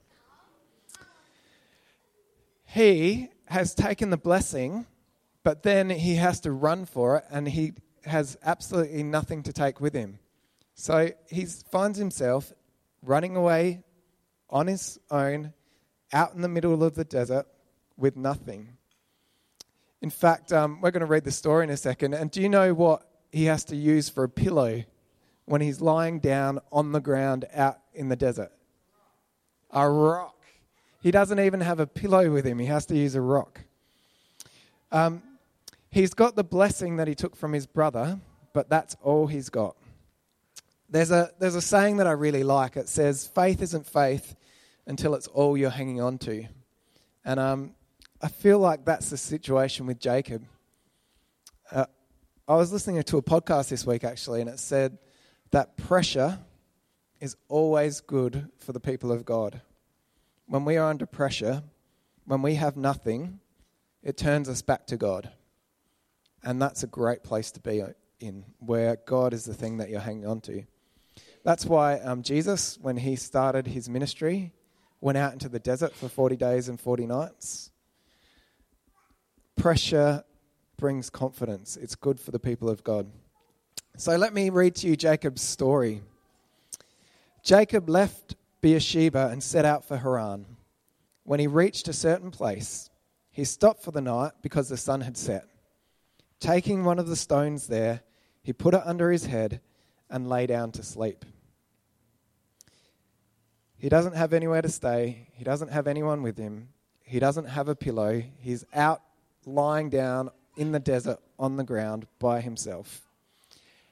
He 2.65 3.29
has 3.47 3.75
taken 3.75 4.11
the 4.11 4.17
blessing, 4.17 4.87
but 5.43 5.63
then 5.63 5.91
he 5.91 6.17
has 6.17 6.41
to 6.41 6.53
run 6.53 6.87
for 6.87 7.19
it, 7.19 7.25
and 7.31 7.49
he 7.49 7.75
has 8.05 8.37
absolutely 8.45 9.03
nothing 9.03 9.43
to 9.45 9.53
take 9.53 9.81
with 9.81 9.95
him. 9.95 10.19
So 10.75 11.11
he 11.29 11.45
finds 11.45 11.99
himself 11.99 12.53
running 13.03 13.37
away 13.37 13.83
on 14.51 14.67
his 14.67 14.99
own, 15.11 15.53
out 16.13 16.35
in 16.35 16.43
the 16.43 16.49
middle 16.49 16.83
of 16.83 16.95
the 16.95 17.05
desert, 17.05 17.47
with 17.97 18.17
nothing. 18.17 18.77
In 20.03 20.11
fact, 20.11 20.53
um, 20.53 20.81
we're 20.81 20.91
going 20.91 21.01
to 21.01 21.07
read 21.07 21.25
the 21.25 21.31
story 21.31 21.65
in 21.65 21.71
a 21.71 21.77
second. 21.77 22.15
And 22.15 22.31
do 22.31 22.43
you 22.43 22.49
know 22.49 22.75
what 22.75 23.09
he 23.35 23.47
has 23.47 23.65
to 23.65 23.77
use 23.77 24.09
for 24.09 24.25
a 24.25 24.29
pillow 24.29 24.85
when 25.45 25.61
he's 25.61 25.81
lying 25.81 26.21
down 26.21 26.61
on 26.71 26.93
the 26.93 27.01
ground 27.01 27.45
out 27.53 27.81
in 27.93 28.09
the 28.09 28.17
desert? 28.17 28.53
A 29.71 29.89
rock. 29.91 30.37
He 31.03 31.11
doesn't 31.11 31.41
even 31.41 31.61
have 31.61 31.81
a 31.81 31.87
pillow 31.87 32.31
with 32.31 32.47
him, 32.47 32.59
he 32.59 32.67
has 32.67 32.87
to 32.87 32.97
use 32.97 33.15
a 33.15 33.21
rock. 33.21 33.61
Um, 34.93 35.23
he's 35.91 36.15
got 36.15 36.37
the 36.37 36.45
blessing 36.45 36.97
that 36.97 37.09
he 37.09 37.15
took 37.17 37.35
from 37.35 37.53
his 37.53 37.67
brother, 37.67 38.21
but 38.53 38.69
that's 38.69 38.97
all 39.03 39.27
he's 39.27 39.49
got. 39.49 39.77
There's 40.89 41.11
a, 41.11 41.31
there's 41.41 41.57
a 41.57 41.61
saying 41.61 41.97
that 41.97 42.07
I 42.07 42.13
really 42.13 42.45
like. 42.45 42.77
It 42.77 42.89
says, 42.89 43.27
Faith 43.27 43.61
isn't 43.61 43.87
faith 43.87 44.37
until 44.87 45.15
it's 45.15 45.27
all 45.27 45.57
you're 45.57 45.71
hanging 45.71 46.01
on 46.01 46.19
to. 46.19 46.47
And 47.25 47.41
um, 47.41 47.75
I 48.23 48.29
feel 48.29 48.61
like 48.61 48.85
that's 48.85 49.11
the 49.11 49.17
situation 49.17 49.87
with 49.87 49.99
Jacob. 49.99 50.45
Uh, 51.73 51.87
I 52.47 52.57
was 52.57 52.71
listening 52.71 53.03
to 53.03 53.17
a 53.17 53.23
podcast 53.23 53.71
this 53.71 53.87
week 53.87 54.05
actually, 54.05 54.43
and 54.43 54.51
it 54.51 54.59
said 54.59 54.99
that 55.51 55.79
pressure 55.79 56.41
is 57.19 57.37
always 57.49 58.03
good 58.03 58.51
for 58.59 58.73
the 58.73 58.81
people 58.81 59.11
of 59.11 59.25
God. 59.25 59.63
When 60.45 60.67
we 60.67 60.77
are 60.77 60.91
under 60.91 61.07
pressure, 61.07 61.63
when 62.27 62.43
we 62.43 62.57
have 62.57 62.77
nothing, 62.77 63.41
it 64.03 64.19
turns 64.19 64.51
us 64.51 64.61
back 64.61 64.87
to 64.89 64.99
God. 64.99 65.31
And 66.43 66.61
that's 66.61 66.83
a 66.83 66.87
great 66.87 67.23
place 67.23 67.51
to 67.53 67.61
be 67.61 67.83
in, 68.21 68.45
where 68.59 68.99
God 69.07 69.33
is 69.33 69.47
the 69.47 69.55
thing 69.55 69.79
that 69.79 69.89
you're 69.89 70.01
hanging 70.01 70.27
on 70.27 70.43
to. 70.43 70.65
That's 71.45 71.65
why 71.65 71.99
um, 72.01 72.23
Jesus, 72.23 72.77
when 72.79 72.99
he 72.99 73.17
started 73.17 73.69
his 73.69 73.89
ministry, 73.89 74.53
went 75.01 75.17
out 75.17 75.33
into 75.33 75.49
the 75.49 75.59
desert 75.59 75.95
for 75.95 76.11
40 76.11 76.37
days 76.37 76.69
and 76.69 76.79
40 76.79 77.07
nights. 77.07 77.71
Pressure 79.57 80.25
brings 80.77 81.11
confidence. 81.11 81.77
It's 81.77 81.95
good 81.95 82.21
for 82.21 82.31
the 82.31 82.39
people 82.39 82.69
of 82.69 82.85
God. 82.85 83.07
So 83.97 84.17
let 84.17 84.35
me 84.35 84.51
read 84.51 84.75
to 84.77 84.89
you 84.89 84.97
Jacob's 84.97 85.43
story. 85.43 86.03
Jacob 87.43 87.89
left 87.89 88.35
Beersheba 88.61 89.29
and 89.31 89.43
set 89.43 89.65
out 89.65 89.85
for 89.85 89.99
Haran. 89.99 90.47
When 91.25 91.41
he 91.41 91.47
reached 91.47 91.89
a 91.89 91.93
certain 91.93 92.31
place, 92.31 92.91
he 93.31 93.45
stopped 93.45 93.83
for 93.83 93.91
the 93.91 94.01
night 94.01 94.33
because 94.43 94.69
the 94.69 94.77
sun 94.77 95.03
had 95.03 95.17
set. 95.17 95.47
Taking 96.41 96.85
one 96.85 96.99
of 96.99 97.07
the 97.07 97.17
stones 97.17 97.67
there, 97.67 98.03
he 98.43 98.53
put 98.53 98.75
it 98.75 98.83
under 98.85 99.11
his 99.11 99.27
head 99.27 99.61
and 100.11 100.29
lay 100.29 100.47
down 100.47 100.73
to 100.73 100.83
sleep. 100.83 101.25
He 103.77 103.89
doesn't 103.89 104.17
have 104.17 104.33
anywhere 104.33 104.63
to 104.63 104.69
stay. 104.69 105.29
He 105.35 105.45
doesn't 105.45 105.71
have 105.71 105.87
anyone 105.87 106.23
with 106.23 106.39
him. 106.39 106.69
He 107.03 107.19
doesn't 107.19 107.47
have 107.47 107.69
a 107.69 107.77
pillow. 107.77 108.23
He's 108.39 108.65
out 108.75 109.03
lying 109.45 109.91
down 109.91 110.31
in 110.57 110.73
the 110.73 110.81
desert 110.81 111.19
on 111.39 111.57
the 111.57 111.65
ground 111.65 112.07
by 112.19 112.41
himself. 112.41 113.03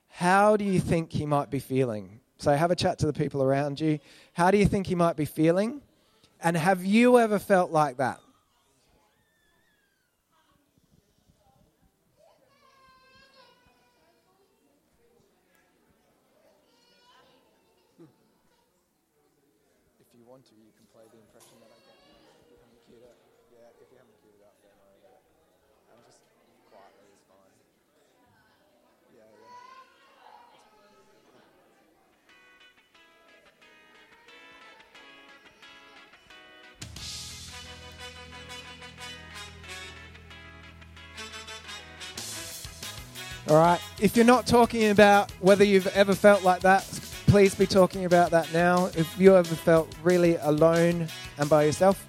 How 0.09 0.57
do 0.57 0.64
you 0.64 0.78
think 0.78 1.12
he 1.12 1.26
might 1.26 1.50
be 1.50 1.59
feeling? 1.59 2.21
So 2.38 2.52
have 2.52 2.71
a 2.71 2.76
chat 2.76 2.99
to 2.99 3.07
the 3.07 3.12
people 3.12 3.42
around 3.42 3.81
you. 3.81 3.99
How 4.33 4.50
do 4.50 4.59
you 4.59 4.66
think 4.66 4.87
he 4.87 4.95
might 4.95 5.16
be 5.16 5.25
feeling? 5.25 5.81
And 6.42 6.57
have 6.57 6.85
you 6.85 7.19
ever 7.19 7.38
felt 7.38 7.71
like 7.71 7.97
that? 7.99 8.19
If 20.00 20.09
you 20.19 20.25
want 20.26 20.45
to, 20.47 20.54
you 20.59 20.73
can 20.76 20.87
play 20.92 21.07
the 21.09 21.19
impression 21.23 21.57
that 21.62 21.71
I 21.71 21.78
get. 21.87 21.95
If 22.42 22.50
you 22.50 22.59
haven't 22.59 22.83
queued 22.90 23.07
it, 23.07 23.16
yeah, 23.54 23.71
if 23.81 23.87
you 23.87 23.99
haven't 24.02 24.19
queued 24.21 24.42
up, 24.42 24.59
don't 24.61 24.91
All 43.52 43.59
right. 43.59 43.78
If 44.00 44.16
you're 44.16 44.25
not 44.25 44.47
talking 44.47 44.88
about 44.88 45.30
whether 45.40 45.62
you've 45.62 45.87
ever 45.88 46.14
felt 46.14 46.42
like 46.42 46.62
that, 46.62 46.85
please 47.26 47.54
be 47.54 47.66
talking 47.66 48.06
about 48.06 48.30
that 48.30 48.50
now. 48.50 48.87
If 48.97 49.14
you 49.21 49.37
ever 49.37 49.54
felt 49.54 49.94
really 50.02 50.37
alone 50.37 51.06
and 51.37 51.50
by 51.50 51.64
yourself, 51.64 52.02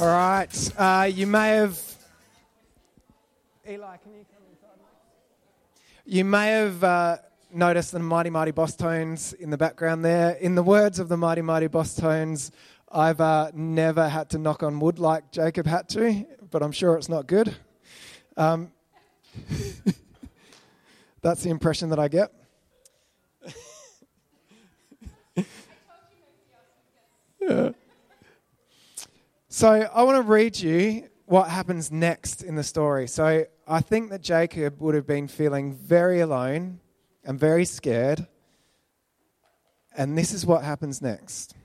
all 0.00 0.06
right. 0.06 0.70
Uh, 0.76 1.10
you 1.12 1.26
may 1.26 1.56
have. 1.56 1.80
Eli, 3.68 3.96
can 3.96 4.12
you 4.12 4.24
come 4.32 4.42
inside? 4.50 4.68
You 6.06 6.24
may 6.24 6.52
have 6.52 6.84
uh, 6.84 7.16
noticed 7.52 7.92
the 7.92 7.98
Mighty 7.98 8.30
Mighty 8.30 8.52
Bosstones 8.52 9.34
in 9.34 9.50
the 9.50 9.56
background 9.56 10.04
there. 10.04 10.32
In 10.32 10.54
the 10.54 10.62
words 10.62 11.00
of 11.00 11.08
the 11.08 11.16
Mighty 11.16 11.42
Mighty 11.42 11.66
Bosstones, 11.66 12.52
I've 12.92 13.20
uh, 13.20 13.50
never 13.54 14.08
had 14.08 14.30
to 14.30 14.38
knock 14.38 14.62
on 14.62 14.78
wood 14.78 15.00
like 15.00 15.32
Jacob 15.32 15.66
had 15.66 15.88
to, 15.90 16.24
but 16.50 16.62
I'm 16.62 16.72
sure 16.72 16.96
it's 16.96 17.08
not 17.08 17.26
good. 17.26 17.56
Um, 18.36 18.70
that's 21.22 21.42
the 21.42 21.50
impression 21.50 21.90
that 21.90 21.98
I 21.98 22.08
get. 22.08 22.32
Yeah. 27.40 27.70
So 29.58 29.68
I 29.72 30.04
want 30.04 30.14
to 30.18 30.22
read 30.22 30.56
you 30.60 31.08
what 31.26 31.50
happens 31.50 31.90
next 31.90 32.44
in 32.44 32.54
the 32.54 32.62
story. 32.62 33.08
So 33.08 33.44
I 33.66 33.80
think 33.80 34.10
that 34.10 34.20
Jacob 34.20 34.80
would 34.80 34.94
have 34.94 35.04
been 35.04 35.26
feeling 35.26 35.74
very 35.74 36.20
alone 36.20 36.78
and 37.24 37.40
very 37.40 37.64
scared. 37.64 38.28
And 39.96 40.16
this 40.16 40.32
is 40.32 40.46
what 40.46 40.62
happens 40.62 41.02
next. 41.02 41.56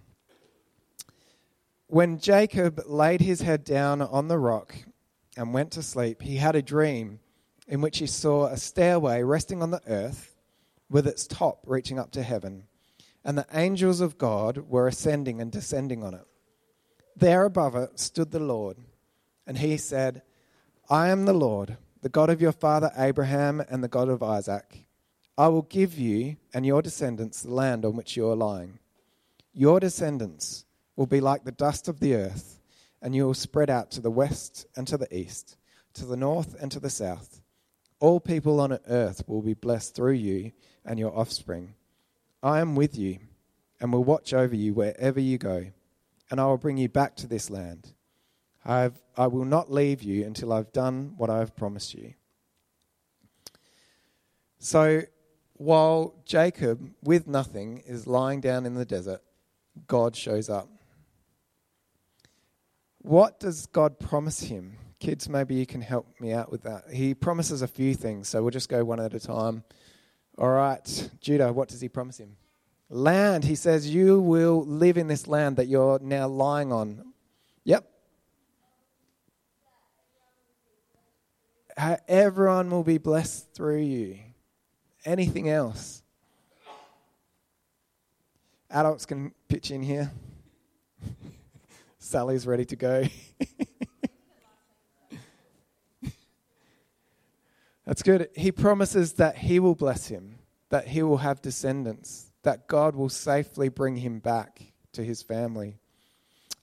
When 1.86 2.18
Jacob 2.18 2.82
laid 2.88 3.22
his 3.22 3.42
head 3.42 3.64
down 3.64 4.02
on 4.02 4.28
the 4.28 4.40
rock 4.40 4.74
and 5.38 5.54
went 5.54 5.70
to 5.74 5.84
sleep, 5.84 6.24
he 6.24 6.38
had 6.38 6.56
a 6.56 6.64
dream 6.64 7.20
in 7.68 7.80
which 7.80 8.00
he 8.00 8.08
saw 8.08 8.48
a 8.48 8.58
stairway 8.58 9.22
resting 9.22 9.62
on 9.62 9.70
the 9.70 9.84
earth 9.88 10.36
with 10.90 11.06
its 11.06 11.28
top 11.28 11.60
reaching 11.68 12.00
up 12.00 12.10
to 12.14 12.24
heaven, 12.24 12.64
and 13.24 13.38
the 13.38 13.46
angels 13.54 14.02
of 14.02 14.18
God 14.18 14.68
were 14.68 14.88
ascending 14.88 15.40
and 15.40 15.52
descending 15.52 16.04
on 16.04 16.16
it. 16.16 16.26
There 17.15 17.46
above 17.46 17.75
it 17.75 18.00
stood 18.00 18.32
the 18.32 18.39
Lord, 18.39 18.77
and 19.46 19.58
he 19.58 19.77
said, 19.77 20.24
I 20.89 21.10
am 21.10 21.25
the 21.25 21.34
Lord, 21.34 21.77
the 22.01 22.10
God 22.10 22.29
of 22.29 22.41
your 22.41 22.51
father 22.51 22.91
Abraham 22.98 23.62
and 23.70 23.84
the 23.84 23.88
God 23.88 24.10
of 24.10 24.24
Isaac. 24.24 24.86
I 25.38 25.48
will 25.48 25.63
give 25.63 25.98
you 25.98 26.38
and 26.53 26.65
your 26.65 26.82
descendants 26.82 27.41
the 27.41 27.53
land 27.53 27.86
on 27.86 27.96
which 27.96 28.17
you 28.17 28.29
are 28.29 28.36
lying. 28.36 28.79
Your 29.53 29.79
descendants 29.79 30.65
will 30.96 31.08
be 31.08 31.22
like 31.22 31.43
the 31.43 31.51
dust 31.51 31.88
of 31.88 32.00
the 32.00 32.15
earth, 32.15 32.60
and 33.01 33.15
you 33.15 33.25
will 33.25 33.34
spread 33.34 33.70
out 33.70 33.91
to 33.91 34.01
the 34.01 34.12
west 34.12 34.65
and 34.75 34.88
to 34.88 34.98
the 34.98 35.13
east, 35.15 35.58
to 35.93 36.05
the 36.05 36.17
north 36.17 36.55
and 36.60 36.72
to 36.72 36.79
the 36.79 36.89
south. 36.89 37.41
All 38.00 38.20
people 38.20 38.60
on 38.60 38.77
earth 38.88 39.24
will 39.27 39.41
be 39.41 39.53
blessed 39.53 39.96
through 39.96 40.13
you 40.13 40.51
and 40.86 41.00
your 41.00 41.17
offspring. 41.17 41.75
I 42.41 42.60
am 42.60 42.75
with 42.75 42.98
you 42.98 43.20
and 43.79 43.93
will 43.93 44.03
watch 44.03 44.34
over 44.34 44.55
you 44.55 44.74
wherever 44.74 45.20
you 45.20 45.38
go, 45.38 45.67
and 46.30 46.39
I 46.39 46.46
will 46.46 46.58
bring 46.58 46.77
you 46.77 46.89
back 46.89 47.15
to 47.18 47.27
this 47.27 47.50
land. 47.50 47.94
I, 48.65 48.82
have, 48.82 49.01
I 49.18 49.27
will 49.27 49.46
not 49.46 49.72
leave 49.72 50.01
you 50.01 50.25
until 50.25 50.53
I've 50.53 50.72
done 50.72 51.13
what 51.18 51.30
I 51.30 51.39
have 51.39 51.56
promised 51.56 51.94
you. 51.94 52.13
So, 54.60 55.01
while 55.53 56.15
Jacob, 56.25 56.89
with 57.03 57.27
nothing, 57.27 57.84
is 57.86 58.08
lying 58.08 58.39
down 58.42 58.65
in 58.65 58.75
the 58.75 58.86
desert, 58.86 59.22
God 59.88 60.15
shows 60.15 60.50
up. 60.50 60.70
What 63.00 63.39
does 63.39 63.65
God 63.65 64.00
promise 64.00 64.39
him? 64.39 64.77
Kids, 65.00 65.27
maybe 65.27 65.56
you 65.56 65.65
can 65.65 65.82
help 65.82 66.08
me 66.22 66.32
out 66.32 66.50
with 66.50 66.63
that. 66.63 66.89
He 66.89 67.13
promises 67.13 67.62
a 67.62 67.68
few 67.68 67.94
things, 67.94 68.30
so 68.30 68.42
we'll 68.42 68.51
just 68.51 68.70
go 68.70 68.86
one 68.86 69.01
at 69.01 69.13
a 69.13 69.20
time. 69.20 69.63
All 70.38 70.50
right, 70.50 71.10
Judah, 71.20 71.51
what 71.51 71.68
does 71.68 71.82
he 71.82 71.89
promise 71.89 72.18
him? 72.18 72.38
Land. 72.94 73.44
He 73.46 73.56
says, 73.56 73.90
You 73.90 74.22
will 74.22 74.64
live 74.64 75.00
in 75.00 75.08
this 75.08 75.28
land 75.28 75.58
that 75.58 75.68
you're 75.68 75.98
now 75.98 76.28
lying 76.28 76.72
on. 76.72 77.14
Yep. 77.64 77.90
Everyone 82.08 82.70
will 82.70 82.84
be 82.84 83.00
blessed 83.00 83.52
through 83.56 83.82
you. 83.82 84.20
Anything 85.06 85.50
else? 85.50 86.04
Adults 88.70 89.08
can 89.08 89.34
pitch 89.48 89.72
in 89.72 89.82
here. 89.82 90.12
Sally's 91.98 92.46
ready 92.46 92.66
to 92.66 92.76
go. 92.76 93.06
That's 97.88 98.04
good. 98.04 98.30
He 98.36 98.52
promises 98.52 99.14
that 99.14 99.40
he 99.40 99.60
will 99.60 99.74
bless 99.74 100.10
him, 100.10 100.38
that 100.70 100.90
he 100.90 101.02
will 101.02 101.18
have 101.18 101.42
descendants, 101.42 102.33
that 102.44 102.68
God 102.68 102.96
will 102.96 103.10
safely 103.10 103.70
bring 103.70 103.98
him 103.98 104.20
back 104.20 104.62
to 104.94 105.04
his 105.04 105.22
family. 105.22 105.78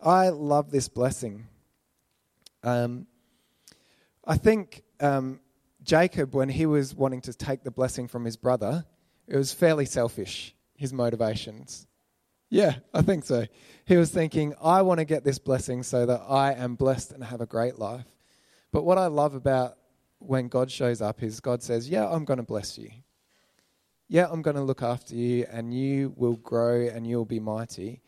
I 0.01 0.29
love 0.29 0.71
this 0.71 0.89
blessing. 0.89 1.47
Um, 2.63 3.07
I 4.25 4.37
think 4.37 4.83
um, 5.01 5.41
Jacob, 5.83 6.35
when 6.35 6.49
he 6.49 6.67
was 6.67 6.95
wanting 6.95 7.23
to 7.23 7.33
take 7.33 7.65
the 7.65 7.71
blessing 7.71 8.09
from 8.09 8.25
his 8.25 8.37
brother, 8.37 8.85
it 9.27 9.37
was 9.37 9.53
fairly 9.53 9.87
selfish, 9.87 10.55
his 10.77 10.93
motivations. 10.93 11.87
Yeah, 12.51 12.77
I 12.93 13.03
think 13.03 13.25
so. 13.25 13.47
He 13.85 13.97
was 13.97 14.11
thinking, 14.11 14.55
I 14.61 14.83
want 14.83 14.99
to 14.99 15.05
get 15.05 15.25
this 15.25 15.39
blessing 15.39 15.83
so 15.83 16.05
that 16.07 16.23
I 16.29 16.53
am 16.53 16.75
blessed 16.75 17.13
and 17.13 17.23
have 17.23 17.41
a 17.41 17.47
great 17.47 17.79
life. 17.79 18.07
But 18.73 18.85
what 18.85 18.99
I 18.99 19.07
love 19.07 19.35
about 19.35 19.77
when 20.19 20.49
God 20.49 20.71
shows 20.71 21.01
up 21.01 21.23
is 21.23 21.41
God 21.41 21.63
says, 21.63 21.89
Yeah, 21.89 22.09
I'm 22.09 22.25
going 22.25 22.39
to 22.39 22.45
bless 22.45 22.77
you. 22.77 22.91
Yeah, 24.13 24.27
I'm 24.29 24.43
going 24.43 24.57
to 24.57 24.63
look 24.63 24.83
after 24.83 25.15
you 25.15 25.47
and 25.53 25.73
you 25.73 26.13
will 26.17 26.35
grow 26.35 26.89
and 26.89 27.07
you'll 27.07 27.25
be 27.25 27.39
mighty. 27.39 28.01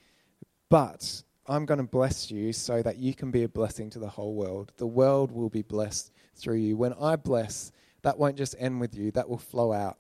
But 0.69 1.23
I'm 1.47 1.65
going 1.65 1.79
to 1.79 1.85
bless 1.85 2.29
you 2.29 2.53
so 2.53 2.83
that 2.83 2.97
you 2.97 3.15
can 3.15 3.31
be 3.31 3.45
a 3.45 3.49
blessing 3.49 3.89
to 3.91 4.01
the 4.01 4.09
whole 4.09 4.35
world. 4.35 4.73
The 4.79 4.87
world 4.87 5.31
will 5.31 5.49
be 5.49 5.63
blessed 5.63 6.11
through 6.35 6.57
you. 6.57 6.77
When 6.77 6.93
I 6.95 7.15
bless, 7.15 7.71
that 8.03 8.19
won't 8.19 8.37
just 8.37 8.57
end 8.59 8.81
with 8.81 8.97
you, 8.97 9.13
that 9.13 9.29
will 9.29 9.39
flow 9.39 9.73
out. 9.73 9.97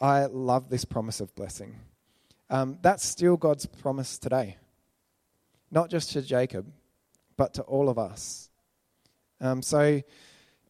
I 0.00 0.24
love 0.24 0.70
this 0.70 0.86
promise 0.86 1.20
of 1.20 1.34
blessing. 1.34 1.76
Um, 2.48 2.78
that's 2.80 3.04
still 3.04 3.36
God's 3.36 3.66
promise 3.66 4.16
today. 4.16 4.56
Not 5.70 5.90
just 5.90 6.12
to 6.12 6.22
Jacob, 6.22 6.72
but 7.36 7.52
to 7.54 7.62
all 7.64 7.90
of 7.90 7.98
us. 7.98 8.48
Um, 9.38 9.60
so, 9.60 10.00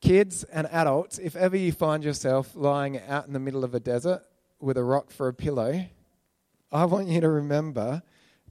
kids 0.01 0.45
and 0.45 0.67
adults, 0.69 1.19
if 1.19 1.37
ever 1.37 1.57
you 1.57 1.73
find 1.73 2.05
yourself 2.05 2.55
lying 2.55 3.01
out 3.09 3.27
in 3.27 3.33
the 3.33 3.41
middle 3.41 3.65
of 3.65 3.75
a 3.75 3.81
desert 3.81 4.23
with 4.61 4.77
a 4.77 4.85
rock 4.85 5.11
for 5.11 5.29
a 5.29 5.35
pillow, 5.35 5.87
I 6.73 6.85
want 6.85 7.09
you 7.09 7.21
to 7.21 7.29
remember 7.29 8.03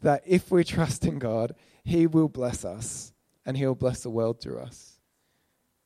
that 0.02 0.24
if 0.26 0.52
we 0.52 0.64
trust 0.64 1.06
in 1.06 1.20
God, 1.20 1.56
He 1.84 2.08
will 2.08 2.30
bless 2.30 2.66
us 2.66 3.14
and 3.46 3.58
He'll 3.58 3.76
bless 3.76 4.04
the 4.04 4.10
world 4.10 4.42
through 4.42 4.60
us. 4.60 5.00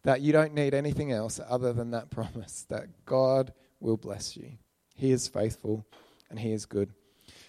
That 0.04 0.22
you 0.22 0.32
don't 0.32 0.54
need 0.54 0.74
anything 0.74 1.12
else 1.12 1.40
other 1.50 1.74
than 1.74 1.92
that 1.92 2.10
promise 2.12 2.66
that 2.70 3.06
God 3.06 3.54
will 3.80 3.98
bless 3.98 4.36
you. 4.38 4.52
He 4.96 5.12
is 5.12 5.28
faithful 5.28 5.86
and 6.30 6.40
He 6.40 6.52
is 6.52 6.66
good. 6.66 6.94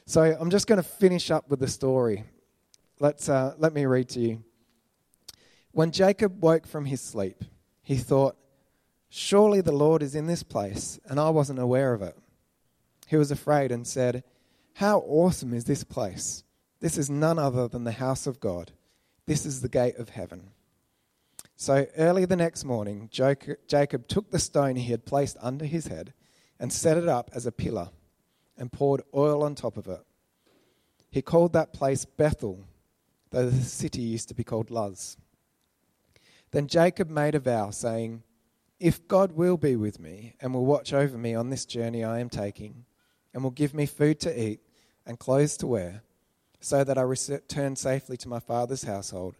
So 0.07 0.23
I'm 0.23 0.51
just 0.51 0.67
going 0.67 0.83
to 0.83 0.89
finish 0.89 1.31
up 1.31 1.49
with 1.49 1.61
the 1.61 1.69
story. 1.69 2.25
Let's, 2.99 3.29
uh, 3.29 3.55
let 3.59 3.73
me 3.73 3.87
read 3.87 4.09
to 4.11 4.21
you. 4.21 4.45
When 5.73 5.93
Jacob 5.93 6.43
woke 6.43 6.67
from 6.67 6.85
his 6.85 7.01
sleep, 7.01 7.45
he 7.91 7.97
thought, 7.97 8.37
Surely 9.09 9.61
the 9.61 9.73
Lord 9.73 10.01
is 10.01 10.15
in 10.15 10.29
this 10.29 10.45
place, 10.45 11.01
and 11.07 11.19
I 11.19 11.31
wasn't 11.31 11.59
aware 11.59 11.93
of 11.93 12.03
it. 12.03 12.17
He 13.09 13.17
was 13.17 13.33
afraid 13.33 13.73
and 13.73 13.85
said, 13.85 14.23
How 14.75 15.01
awesome 15.01 15.53
is 15.53 15.65
this 15.65 15.83
place! 15.83 16.45
This 16.79 16.97
is 16.97 17.11
none 17.11 17.37
other 17.37 17.67
than 17.67 17.83
the 17.83 17.91
house 17.91 18.29
of 18.29 18.39
God. 18.39 18.71
This 19.27 19.45
is 19.45 19.61
the 19.61 19.69
gate 19.69 19.97
of 19.97 20.11
heaven. 20.11 20.51
So 21.57 21.89
early 21.97 22.25
the 22.27 22.37
next 22.37 22.65
morning, 22.65 23.09
Jacob, 23.11 24.07
took 24.07 24.31
the 24.31 24.39
stone 24.39 24.77
he 24.77 24.93
had 24.93 25.05
placed 25.05 25.37
under 25.41 25.65
his 25.65 25.89
head 25.89 26.13
and 26.61 26.73
set 26.73 26.97
it 26.97 27.09
up 27.09 27.29
as 27.35 27.45
a 27.45 27.51
pillar 27.51 27.89
and 28.57 28.71
poured 28.71 29.03
oil 29.13 29.43
on 29.43 29.57
top 29.57 29.77
of 29.77 29.89
it. 29.89 30.07
He 31.11 31.23
called 31.23 31.55
that 31.55 31.73
place 31.73 32.05
Bethel, 32.05 32.69
though 33.31 33.51
the 33.51 33.65
city 33.65 34.03
used 34.03 34.29
to 34.29 34.35
be 34.35 34.45
called 34.45 34.71
Luz. 34.71 35.17
Then 36.53 36.67
Jacob 36.67 37.09
made 37.09 37.35
a 37.35 37.41
vow, 37.41 37.71
saying, 37.71 38.23
If 38.79 39.07
God 39.07 39.33
will 39.33 39.57
be 39.57 39.77
with 39.77 40.01
me 40.01 40.35
and 40.41 40.53
will 40.53 40.67
watch 40.67 40.93
over 40.93 41.17
me 41.17 41.35
on 41.35 41.51
this 41.51 41.65
journey 41.65 42.05
I 42.05 42.19
am 42.19 42.29
taking, 42.29 42.85
and 43.33 43.43
will 43.43 43.51
give 43.51 43.75
me 43.75 43.87
food 43.87 44.21
to 44.21 44.43
eat 44.43 44.61
and 45.07 45.19
clothes 45.19 45.57
to 45.59 45.67
wear, 45.67 46.03
so 46.61 46.85
that 46.85 46.99
I 46.99 47.03
return 47.03 47.77
safely 47.77 48.17
to 48.19 48.29
my 48.29 48.41
father's 48.41 48.83
household, 48.83 49.37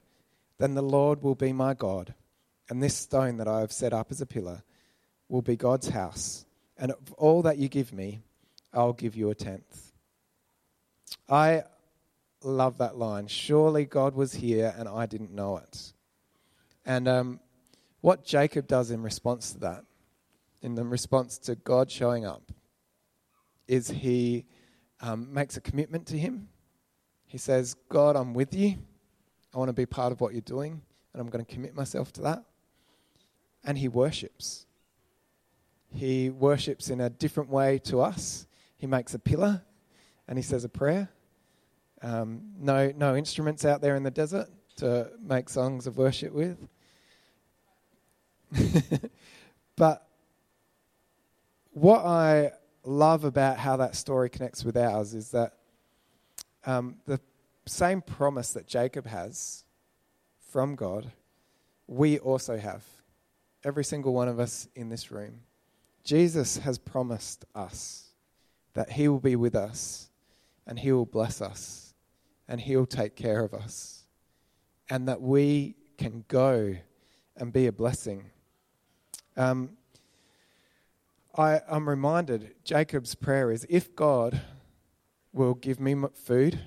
then 0.59 0.75
the 0.75 0.83
Lord 0.83 1.23
will 1.23 1.35
be 1.35 1.53
my 1.53 1.75
God, 1.75 2.15
and 2.69 2.83
this 2.83 2.97
stone 2.97 3.39
that 3.39 3.49
I 3.49 3.61
have 3.61 3.73
set 3.73 3.93
up 3.93 4.11
as 4.11 4.21
a 4.21 4.27
pillar 4.27 4.63
will 5.29 5.43
be 5.43 5.57
God's 5.57 5.89
house, 5.89 6.45
and 6.79 6.93
of 6.93 7.13
all 7.15 7.43
that 7.43 7.59
you 7.59 7.69
give 7.69 7.93
me, 7.93 8.21
I'll 8.73 8.93
give 8.93 9.17
you 9.17 9.31
a 9.31 9.35
tenth. 9.35 9.93
I 11.29 11.65
love 12.43 12.79
that 12.79 12.97
line. 12.97 13.27
Surely 13.27 13.85
God 13.85 14.15
was 14.15 14.35
here 14.35 14.75
and 14.79 14.89
I 14.89 15.07
didn't 15.07 15.33
know 15.33 15.59
it. 15.59 15.93
And 16.85 17.09
um, 17.09 17.41
what 18.01 18.25
Jacob 18.25 18.67
does 18.67 18.91
in 18.91 19.03
response 19.03 19.53
to 19.53 19.59
that, 19.61 19.85
in 20.63 20.75
the 20.75 20.85
response 20.85 21.39
to 21.39 21.55
God 21.55 21.91
showing 21.91 22.25
up, 22.25 22.53
is 23.69 23.89
he 23.89 24.47
um, 25.01 25.33
makes 25.33 25.57
a 25.57 25.61
commitment 25.61 26.07
to 26.07 26.19
him. 26.19 26.49
He 27.27 27.39
says, 27.39 27.75
God, 27.89 28.17
I'm 28.17 28.35
with 28.35 28.55
you. 28.55 28.77
I 29.55 29.59
want 29.59 29.69
to 29.69 29.75
be 29.75 29.87
part 29.87 30.13
of 30.13 30.21
what 30.21 30.33
you're 30.33 30.41
doing, 30.43 30.83
and 31.13 31.21
I'm 31.21 31.29
going 31.29 31.45
to 31.45 31.53
commit 31.53 31.75
myself 31.75 32.13
to 32.15 32.23
that. 32.23 32.45
And 33.65 33.79
he 33.79 33.89
worships. 33.89 34.67
He 35.93 36.31
worships 36.31 36.89
in 36.89 37.01
a 37.01 37.11
different 37.11 37.51
way 37.51 37.79
to 37.85 38.01
us. 38.01 38.47
He 38.79 38.87
makes 38.87 39.13
a 39.15 39.19
pillar 39.19 39.63
and 40.27 40.39
he 40.39 40.43
says 40.43 40.65
a 40.65 40.69
prayer. 40.69 41.11
Um, 42.01 42.53
no, 42.59 42.93
no 42.97 43.17
instruments 43.17 43.65
out 43.65 43.83
there 43.83 43.97
in 43.97 44.05
the 44.05 44.11
desert 44.11 44.49
to 44.81 45.11
make 45.23 45.51
songs 45.51 45.87
of 45.87 45.99
worship 45.99 46.33
with. 46.33 46.57
but 49.77 50.07
what 51.73 52.05
I 52.05 52.53
love 52.83 53.25
about 53.25 53.59
how 53.59 53.77
that 53.77 53.95
story 53.95 54.31
connects 54.31 54.65
with 54.65 54.79
ours 54.79 55.13
is 55.13 55.33
that 55.33 55.53
um, 56.65 56.97
the 57.05 57.21
same 57.67 58.01
promise 58.01 58.55
that 58.55 58.67
Jacob 58.67 59.07
has 59.07 59.65
from 60.51 60.77
God, 60.77 61.13
we 61.87 62.19
also 62.19 62.57
have. 62.57 62.83
Every 63.63 63.85
single 63.85 64.15
one 64.15 64.29
of 64.29 64.41
us 64.41 64.67
in 64.75 64.89
this 64.89 65.11
room. 65.11 65.41
Jesus 66.05 66.57
has 66.57 66.79
promised 66.79 67.45
us 67.55 68.09
that 68.73 68.93
He 68.93 69.09
will 69.09 69.21
be 69.21 69.37
with 69.37 69.55
us 69.55 70.09
and 70.67 70.79
He 70.79 70.91
will 70.91 71.05
bless 71.05 71.43
us 71.43 71.93
and 72.49 72.63
He 72.63 72.77
will 72.77 72.87
take 72.87 73.15
care 73.15 73.45
of 73.45 73.53
us 73.53 74.00
and 74.91 75.09
that 75.09 75.23
we 75.23 75.77
can 75.97 76.25
go 76.29 76.77
and 77.37 77.53
be 77.53 77.69
a 77.69 77.73
blessing. 77.73 78.31
Um, 79.37 79.79
I, 81.37 81.61
I'm 81.71 81.89
reminded 81.89 82.55
Jacob's 82.65 83.15
prayer 83.15 83.53
is 83.53 83.65
if 83.71 83.95
God 83.95 84.41
will 85.33 85.55
give 85.55 85.79
me 85.79 85.95
food 86.13 86.59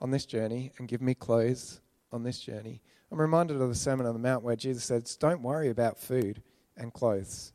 on 0.00 0.10
this 0.10 0.26
journey 0.26 0.72
and 0.78 0.86
give 0.86 1.00
me 1.00 1.14
clothes 1.14 1.80
on 2.12 2.22
this 2.22 2.38
journey. 2.38 2.82
I'm 3.10 3.20
reminded 3.20 3.60
of 3.60 3.68
the 3.68 3.74
Sermon 3.74 4.06
on 4.06 4.12
the 4.12 4.20
Mount 4.20 4.44
where 4.44 4.56
Jesus 4.56 4.84
says, 4.84 5.16
Don't 5.16 5.42
worry 5.42 5.70
about 5.70 5.98
food 5.98 6.42
and 6.76 6.92
clothes. 6.92 7.52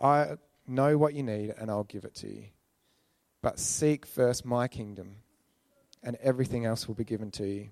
I 0.00 0.36
know 0.66 0.98
what 0.98 1.14
you 1.14 1.22
need 1.22 1.54
and 1.58 1.70
I'll 1.70 1.84
give 1.84 2.04
it 2.04 2.14
to 2.16 2.28
you. 2.28 2.44
But 3.42 3.58
seek 3.58 4.06
first 4.06 4.44
my 4.44 4.68
kingdom 4.68 5.16
and 6.02 6.16
everything 6.22 6.66
else 6.66 6.86
will 6.86 6.94
be 6.94 7.04
given 7.04 7.30
to 7.32 7.46
you. 7.46 7.68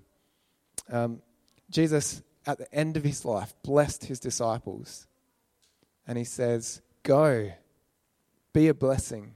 Um, 0.91 1.21
Jesus, 1.73 2.21
at 2.45 2.59
the 2.59 2.73
end 2.73 2.95
of 2.97 3.03
his 3.03 3.25
life, 3.25 3.53
blessed 3.63 4.05
his 4.05 4.19
disciples 4.19 5.07
and 6.07 6.17
he 6.17 6.23
says, 6.23 6.81
Go, 7.03 7.51
be 8.53 8.67
a 8.67 8.73
blessing, 8.73 9.33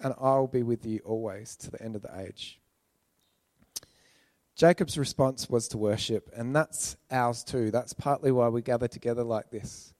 and 0.00 0.14
I'll 0.20 0.46
be 0.46 0.62
with 0.62 0.86
you 0.86 1.00
always 1.04 1.56
to 1.56 1.70
the 1.70 1.82
end 1.82 1.96
of 1.96 2.02
the 2.02 2.20
age. 2.20 2.58
Jacob's 4.56 4.96
response 4.96 5.50
was 5.50 5.68
to 5.68 5.78
worship, 5.78 6.30
and 6.34 6.54
that's 6.54 6.96
ours 7.10 7.44
too. 7.44 7.70
That's 7.70 7.92
partly 7.92 8.30
why 8.32 8.48
we 8.48 8.62
gather 8.62 8.88
together 8.88 9.24
like 9.24 9.50
this, 9.50 9.92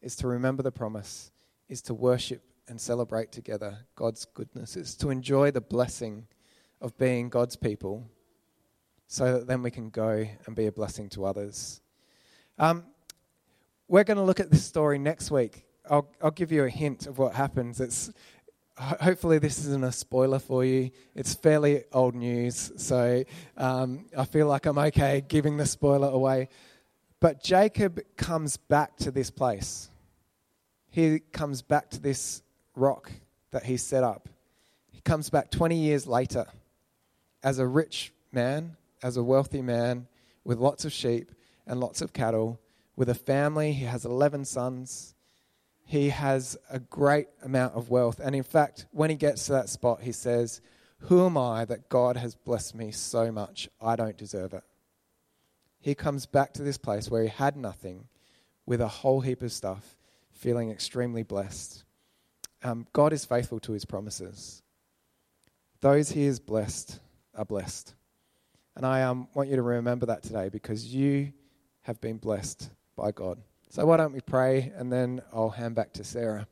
is 0.00 0.14
to 0.16 0.28
remember 0.28 0.62
the 0.62 0.72
promise, 0.72 1.32
is 1.68 1.82
to 1.82 1.94
worship 1.94 2.42
and 2.68 2.80
celebrate 2.80 3.32
together 3.32 3.78
God's 3.96 4.26
goodness, 4.26 4.76
is 4.76 4.94
to 4.96 5.10
enjoy 5.10 5.50
the 5.50 5.60
blessing 5.60 6.26
of 6.80 6.96
being 6.98 7.30
God's 7.30 7.56
people, 7.56 8.08
so 9.06 9.38
that 9.38 9.46
then 9.46 9.62
we 9.62 9.70
can 9.70 9.90
go 9.90 10.26
and 10.46 10.56
be 10.56 10.66
a 10.66 10.72
blessing 10.72 11.08
to 11.10 11.24
others. 11.24 11.80
Um, 12.58 12.84
we're 13.88 14.04
going 14.04 14.16
to 14.16 14.22
look 14.22 14.40
at 14.40 14.50
this 14.50 14.64
story 14.64 14.98
next 14.98 15.30
week. 15.30 15.64
I'll, 15.88 16.08
I'll 16.22 16.30
give 16.30 16.50
you 16.50 16.64
a 16.64 16.70
hint 16.70 17.06
of 17.06 17.18
what 17.18 17.34
happens. 17.34 17.80
It's 17.80 18.10
hopefully 18.78 19.38
this 19.38 19.58
isn't 19.58 19.84
a 19.84 19.92
spoiler 19.92 20.38
for 20.38 20.64
you. 20.64 20.90
It's 21.14 21.34
fairly 21.34 21.84
old 21.92 22.14
news, 22.14 22.72
so 22.76 23.24
um, 23.56 24.06
I 24.16 24.24
feel 24.24 24.46
like 24.46 24.66
I'm 24.66 24.78
okay 24.78 25.22
giving 25.26 25.56
the 25.56 25.66
spoiler 25.66 26.08
away. 26.08 26.48
But 27.20 27.42
Jacob 27.42 28.00
comes 28.16 28.56
back 28.56 28.96
to 28.98 29.10
this 29.10 29.30
place. 29.30 29.88
He 30.90 31.20
comes 31.20 31.62
back 31.62 31.90
to 31.90 32.00
this 32.00 32.42
rock 32.74 33.10
that 33.50 33.64
he 33.64 33.76
set 33.76 34.04
up. 34.04 34.28
He 34.92 35.00
comes 35.00 35.30
back 35.30 35.50
20 35.50 35.76
years 35.76 36.06
later 36.06 36.46
as 37.42 37.58
a 37.58 37.66
rich 37.66 38.12
man, 38.32 38.76
as 39.04 39.18
a 39.18 39.22
wealthy 39.22 39.60
man 39.60 40.08
with 40.44 40.58
lots 40.58 40.86
of 40.86 40.92
sheep 40.92 41.30
and 41.66 41.78
lots 41.78 42.00
of 42.00 42.14
cattle, 42.14 42.58
with 42.96 43.10
a 43.10 43.14
family. 43.14 43.74
He 43.74 43.84
has 43.84 44.06
11 44.06 44.46
sons. 44.46 45.14
He 45.84 46.08
has 46.08 46.56
a 46.70 46.78
great 46.80 47.28
amount 47.42 47.74
of 47.74 47.90
wealth. 47.90 48.18
And 48.18 48.34
in 48.34 48.42
fact, 48.42 48.86
when 48.92 49.10
he 49.10 49.16
gets 49.16 49.44
to 49.46 49.52
that 49.52 49.68
spot, 49.68 50.00
he 50.00 50.12
says, 50.12 50.62
Who 51.00 51.26
am 51.26 51.36
I 51.36 51.66
that 51.66 51.90
God 51.90 52.16
has 52.16 52.34
blessed 52.34 52.74
me 52.74 52.92
so 52.92 53.30
much? 53.30 53.68
I 53.78 53.94
don't 53.94 54.16
deserve 54.16 54.54
it. 54.54 54.64
He 55.80 55.94
comes 55.94 56.24
back 56.24 56.54
to 56.54 56.62
this 56.62 56.78
place 56.78 57.10
where 57.10 57.22
he 57.22 57.28
had 57.28 57.58
nothing 57.58 58.08
with 58.64 58.80
a 58.80 58.88
whole 58.88 59.20
heap 59.20 59.42
of 59.42 59.52
stuff, 59.52 59.98
feeling 60.32 60.70
extremely 60.70 61.22
blessed. 61.22 61.84
Um, 62.62 62.86
God 62.94 63.12
is 63.12 63.26
faithful 63.26 63.60
to 63.60 63.72
his 63.72 63.84
promises. 63.84 64.62
Those 65.82 66.12
he 66.12 66.24
has 66.24 66.40
blessed 66.40 67.00
are 67.34 67.44
blessed. 67.44 67.94
And 68.76 68.84
I 68.84 69.02
um, 69.02 69.28
want 69.34 69.48
you 69.48 69.56
to 69.56 69.62
remember 69.62 70.06
that 70.06 70.22
today 70.22 70.48
because 70.48 70.92
you 70.92 71.32
have 71.82 72.00
been 72.00 72.18
blessed 72.18 72.70
by 72.96 73.12
God. 73.12 73.38
So 73.70 73.84
why 73.86 73.96
don't 73.96 74.12
we 74.12 74.20
pray 74.20 74.72
and 74.76 74.92
then 74.92 75.22
I'll 75.32 75.50
hand 75.50 75.74
back 75.74 75.92
to 75.94 76.04
Sarah. 76.04 76.46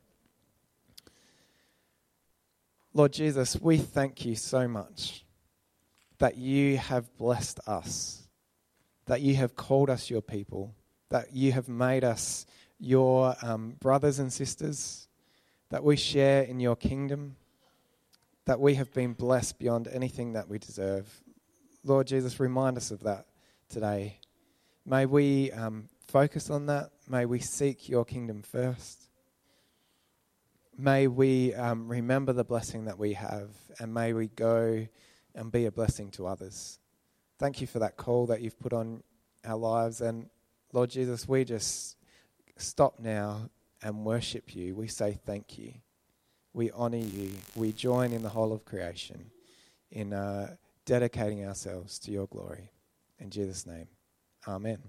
Lord 2.93 3.11
Jesus, 3.11 3.59
we 3.59 3.77
thank 3.77 4.25
you 4.25 4.35
so 4.35 4.67
much 4.67 5.25
that 6.19 6.37
you 6.37 6.77
have 6.77 7.15
blessed 7.17 7.59
us, 7.67 8.27
that 9.07 9.21
you 9.21 9.35
have 9.35 9.55
called 9.55 9.89
us 9.89 10.09
your 10.09 10.21
people, 10.21 10.75
that 11.09 11.33
you 11.33 11.51
have 11.51 11.67
made 11.67 12.03
us 12.03 12.45
your 12.79 13.35
um, 13.41 13.75
brothers 13.79 14.19
and 14.19 14.31
sisters, 14.31 15.07
that 15.69 15.83
we 15.83 15.95
share 15.95 16.43
in 16.43 16.59
your 16.59 16.75
kingdom, 16.75 17.35
that 18.45 18.59
we 18.59 18.75
have 18.75 18.93
been 18.93 19.13
blessed 19.13 19.57
beyond 19.57 19.87
anything 19.87 20.33
that 20.33 20.47
we 20.47 20.59
deserve. 20.59 21.23
Lord 21.85 22.07
Jesus, 22.07 22.39
remind 22.39 22.77
us 22.77 22.91
of 22.91 23.01
that 23.03 23.25
today. 23.67 24.19
May 24.85 25.05
we 25.05 25.51
um, 25.51 25.89
focus 26.07 26.49
on 26.49 26.67
that. 26.67 26.91
May 27.09 27.25
we 27.25 27.39
seek 27.39 27.89
your 27.89 28.05
kingdom 28.05 28.41
first. 28.41 29.09
May 30.77 31.07
we 31.07 31.53
um, 31.53 31.89
remember 31.89 32.31
the 32.31 32.45
blessing 32.45 32.85
that 32.85 32.97
we 32.97 33.13
have, 33.13 33.49
and 33.79 33.93
may 33.93 34.13
we 34.13 34.27
go 34.27 34.87
and 35.35 35.51
be 35.51 35.65
a 35.65 35.71
blessing 35.71 36.09
to 36.11 36.25
others. 36.25 36.79
Thank 37.37 37.59
you 37.59 37.67
for 37.67 37.79
that 37.79 37.97
call 37.97 38.27
that 38.27 38.39
you've 38.39 38.59
put 38.59 38.71
on 38.71 39.03
our 39.43 39.57
lives. 39.57 39.99
And 39.99 40.29
Lord 40.71 40.89
Jesus, 40.89 41.27
we 41.27 41.43
just 41.43 41.97
stop 42.55 42.97
now 42.97 43.49
and 43.81 44.05
worship 44.05 44.55
you. 44.55 44.73
We 44.73 44.87
say 44.87 45.19
thank 45.25 45.57
you. 45.57 45.73
We 46.53 46.71
honor 46.71 46.97
you. 46.97 47.31
We 47.55 47.73
join 47.73 48.13
in 48.13 48.23
the 48.23 48.29
whole 48.29 48.53
of 48.53 48.63
creation 48.63 49.31
in 49.91 50.13
uh, 50.13 50.55
dedicating 50.85 51.45
ourselves 51.45 51.99
to 51.99 52.11
your 52.11 52.27
glory. 52.27 52.71
In 53.19 53.29
Jesus' 53.29 53.65
name, 53.65 53.87
amen. 54.47 54.79